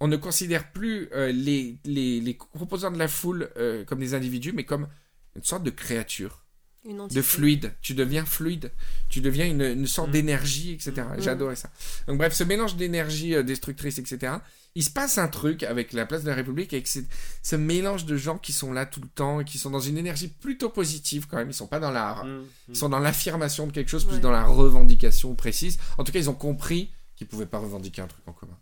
[0.00, 4.14] on ne considère plus euh, les, les, les composants de la foule euh, comme des
[4.14, 4.86] individus, mais comme
[5.36, 6.44] une sorte de créature,
[6.84, 7.72] Une de fluide.
[7.82, 8.70] Tu deviens fluide,
[9.08, 10.12] tu deviens une, une sorte Mm.
[10.12, 10.92] d'énergie, etc.
[11.18, 11.28] Mm.
[11.28, 11.70] Adoré ça.
[12.06, 14.34] Donc bref, ce mélange d'énergie euh, destructrice, etc.
[14.74, 17.00] Il se passe un truc avec la place de la République, avec ce,
[17.42, 19.98] ce mélange de gens qui sont là tout le temps et qui sont dans une
[19.98, 21.50] énergie plutôt positive quand même.
[21.50, 22.44] Ils sont pas dans la, Mhm.
[22.68, 24.20] ils sont dans l'affirmation de quelque chose, plus Ouais.
[24.20, 25.78] dans la revendication précise.
[25.98, 28.56] En tout cas, ils ont compris qu'ils pouvaient pas revendiquer un truc en commun.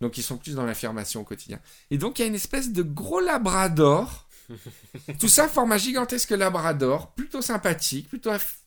[0.00, 1.58] Donc, ils sont plus dans l'affirmation au quotidien.
[1.90, 4.28] Et donc, il y a une espèce de gros labrador.
[5.18, 8.58] Tout ça forme un gigantesque labrador, plutôt sympathique, plutôt aff-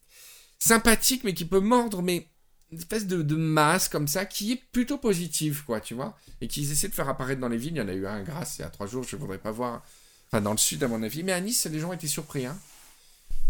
[0.57, 2.27] sympathique, mais qui peut mordre, mais
[2.71, 6.17] une espèce de, de masse comme ça, qui est plutôt positive, quoi, tu vois.
[6.41, 7.73] Et qu'ils essaient de faire apparaître dans les villes.
[7.73, 9.37] Il y en a eu un, grâce, il y a trois jours, je ne voudrais
[9.39, 9.83] pas voir.
[10.27, 11.23] Enfin, dans le sud, à mon avis.
[11.23, 12.57] Mais à Nice, les gens étaient surpris, hein.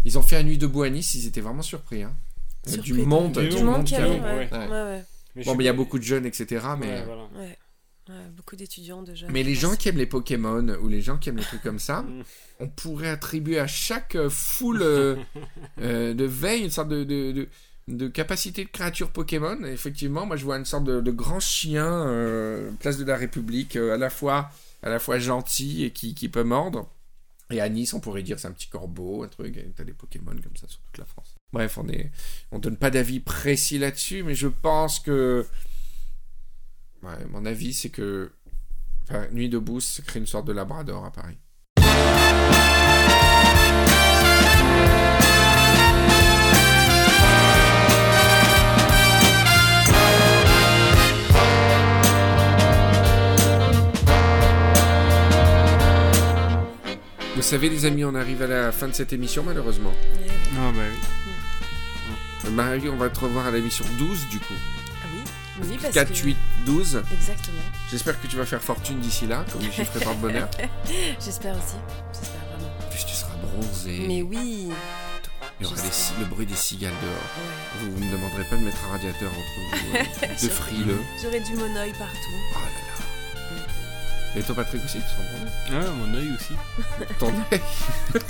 [0.04, 2.14] Ils ont fait un nuit debout à Nice, ils étaient vraiment surpris, hein.
[2.68, 4.50] Euh, Surpris du de- monde, du monde monde avait, avait.
[4.52, 4.68] ouais.
[5.36, 5.44] Ouais.
[5.44, 6.64] Bon, mais il y a beaucoup de jeunes, etc.
[6.78, 7.22] Mais, Ouais, voilà.
[8.10, 8.30] Ouais.
[8.36, 9.26] Beaucoup d'étudiants déjà.
[9.30, 11.78] mais les gens qui aiment les Pokémon ou les gens qui aiment les trucs comme
[11.78, 12.22] ça, Mm.
[12.60, 15.16] on pourrait attribuer à chaque euh, foule euh,
[15.80, 17.48] euh, de veille une sorte de, de, de,
[17.88, 19.64] de capacité de créature Pokémon.
[19.64, 23.16] Et effectivement, moi je vois une sorte de, de grand chien, euh, place de la
[23.16, 24.50] République, euh, à la fois
[24.82, 26.88] à la fois gentil et qui, qui peut mordre.
[27.52, 29.56] Et à Nice, on pourrait dire c'est un petit corbeau, un truc.
[29.56, 31.34] et T'as des Pokémon comme ça sur toute la France.
[31.52, 32.10] Bref, on est,
[32.52, 35.44] on donne pas d'avis précis là-dessus, mais je pense que,
[37.02, 38.30] ouais, mon avis c'est que,
[39.08, 41.38] enfin, Nuit debout, ça crée une sorte de Labrador à Paris.
[57.40, 59.94] Vous savez, les amis, on arrive à la fin de cette émission, malheureusement.
[60.58, 60.82] Ah bah
[62.44, 62.50] oui.
[62.52, 64.54] Marie, on va te revoir à l'émission 12, du coup.
[65.60, 66.26] Ah oui, oui, parce 4, que...
[66.26, 66.36] 8,
[66.66, 67.02] 12.
[67.12, 67.58] Exactement.
[67.90, 70.48] J'espère que tu vas faire fortune d'ici là, comme les chiffres porte bonheur.
[71.24, 71.76] J'espère aussi.
[72.12, 72.72] J'espère vraiment.
[72.80, 74.04] En plus, tu seras bronzé.
[74.06, 74.68] Mais oui.
[75.60, 77.12] Il y aura les le bruit des cigales dehors.
[77.12, 77.90] Ouais.
[77.90, 81.00] Vous, ne demanderez pas de mettre un radiateur entre vous, euh, de frileux.
[81.22, 82.16] J'aurai du monoeil partout.
[82.54, 83.09] Oh là là.
[84.36, 86.54] Et toi, Patrick aussi, tu bronzé Ah ouais, mon œil aussi.
[87.18, 87.60] Ton œil.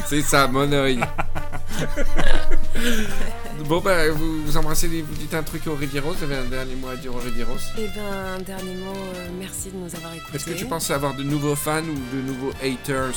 [0.07, 1.01] C'est ça, mon œil.
[3.67, 6.13] bon, bah, vous, vous embrassez, les- vous dites un truc au Rivieros.
[6.15, 9.29] Vous avez un dernier mot à dire au Rivieros Eh ben, un dernier mot, euh,
[9.39, 10.37] merci de nous avoir écoutés.
[10.37, 13.15] Est-ce que tu penses avoir de nouveaux fans ou de nouveaux haters?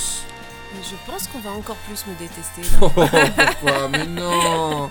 [0.81, 2.61] Je pense qu'on va encore plus me détester.
[2.81, 3.07] Oh, là.
[3.61, 3.89] pourquoi?
[3.89, 4.89] Mais non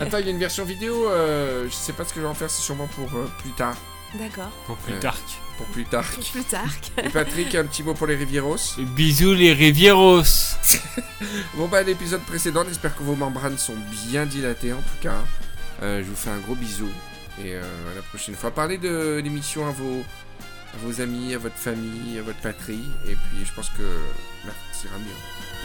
[0.00, 1.08] Attends, il y a une version vidéo.
[1.08, 3.52] euh, je sais pas ce que je vais en faire, c'est sûrement pour euh, plus
[3.52, 3.76] tard.
[4.14, 4.50] D'accord.
[4.66, 5.00] Pour plus Ouais.
[5.00, 5.16] tard.
[5.58, 6.04] pour plus tard.
[6.04, 6.68] Pour plus tard.
[7.04, 10.22] Et Patrick, un petit mot pour les Rivieros Bisous les Rivieros.
[11.54, 13.76] Bon bah l'épisode précédent, j'espère que vos membranes sont
[14.08, 15.16] bien dilatées en tout cas.
[15.82, 16.88] Euh, je vous fais un gros bisou
[17.42, 17.62] et euh,
[17.92, 18.50] à la prochaine fois.
[18.50, 20.02] Parlez de l'émission à vos,
[20.74, 23.82] à vos amis, à votre famille, à votre patrie et puis je pense que
[24.46, 25.55] là, ça ira mieux.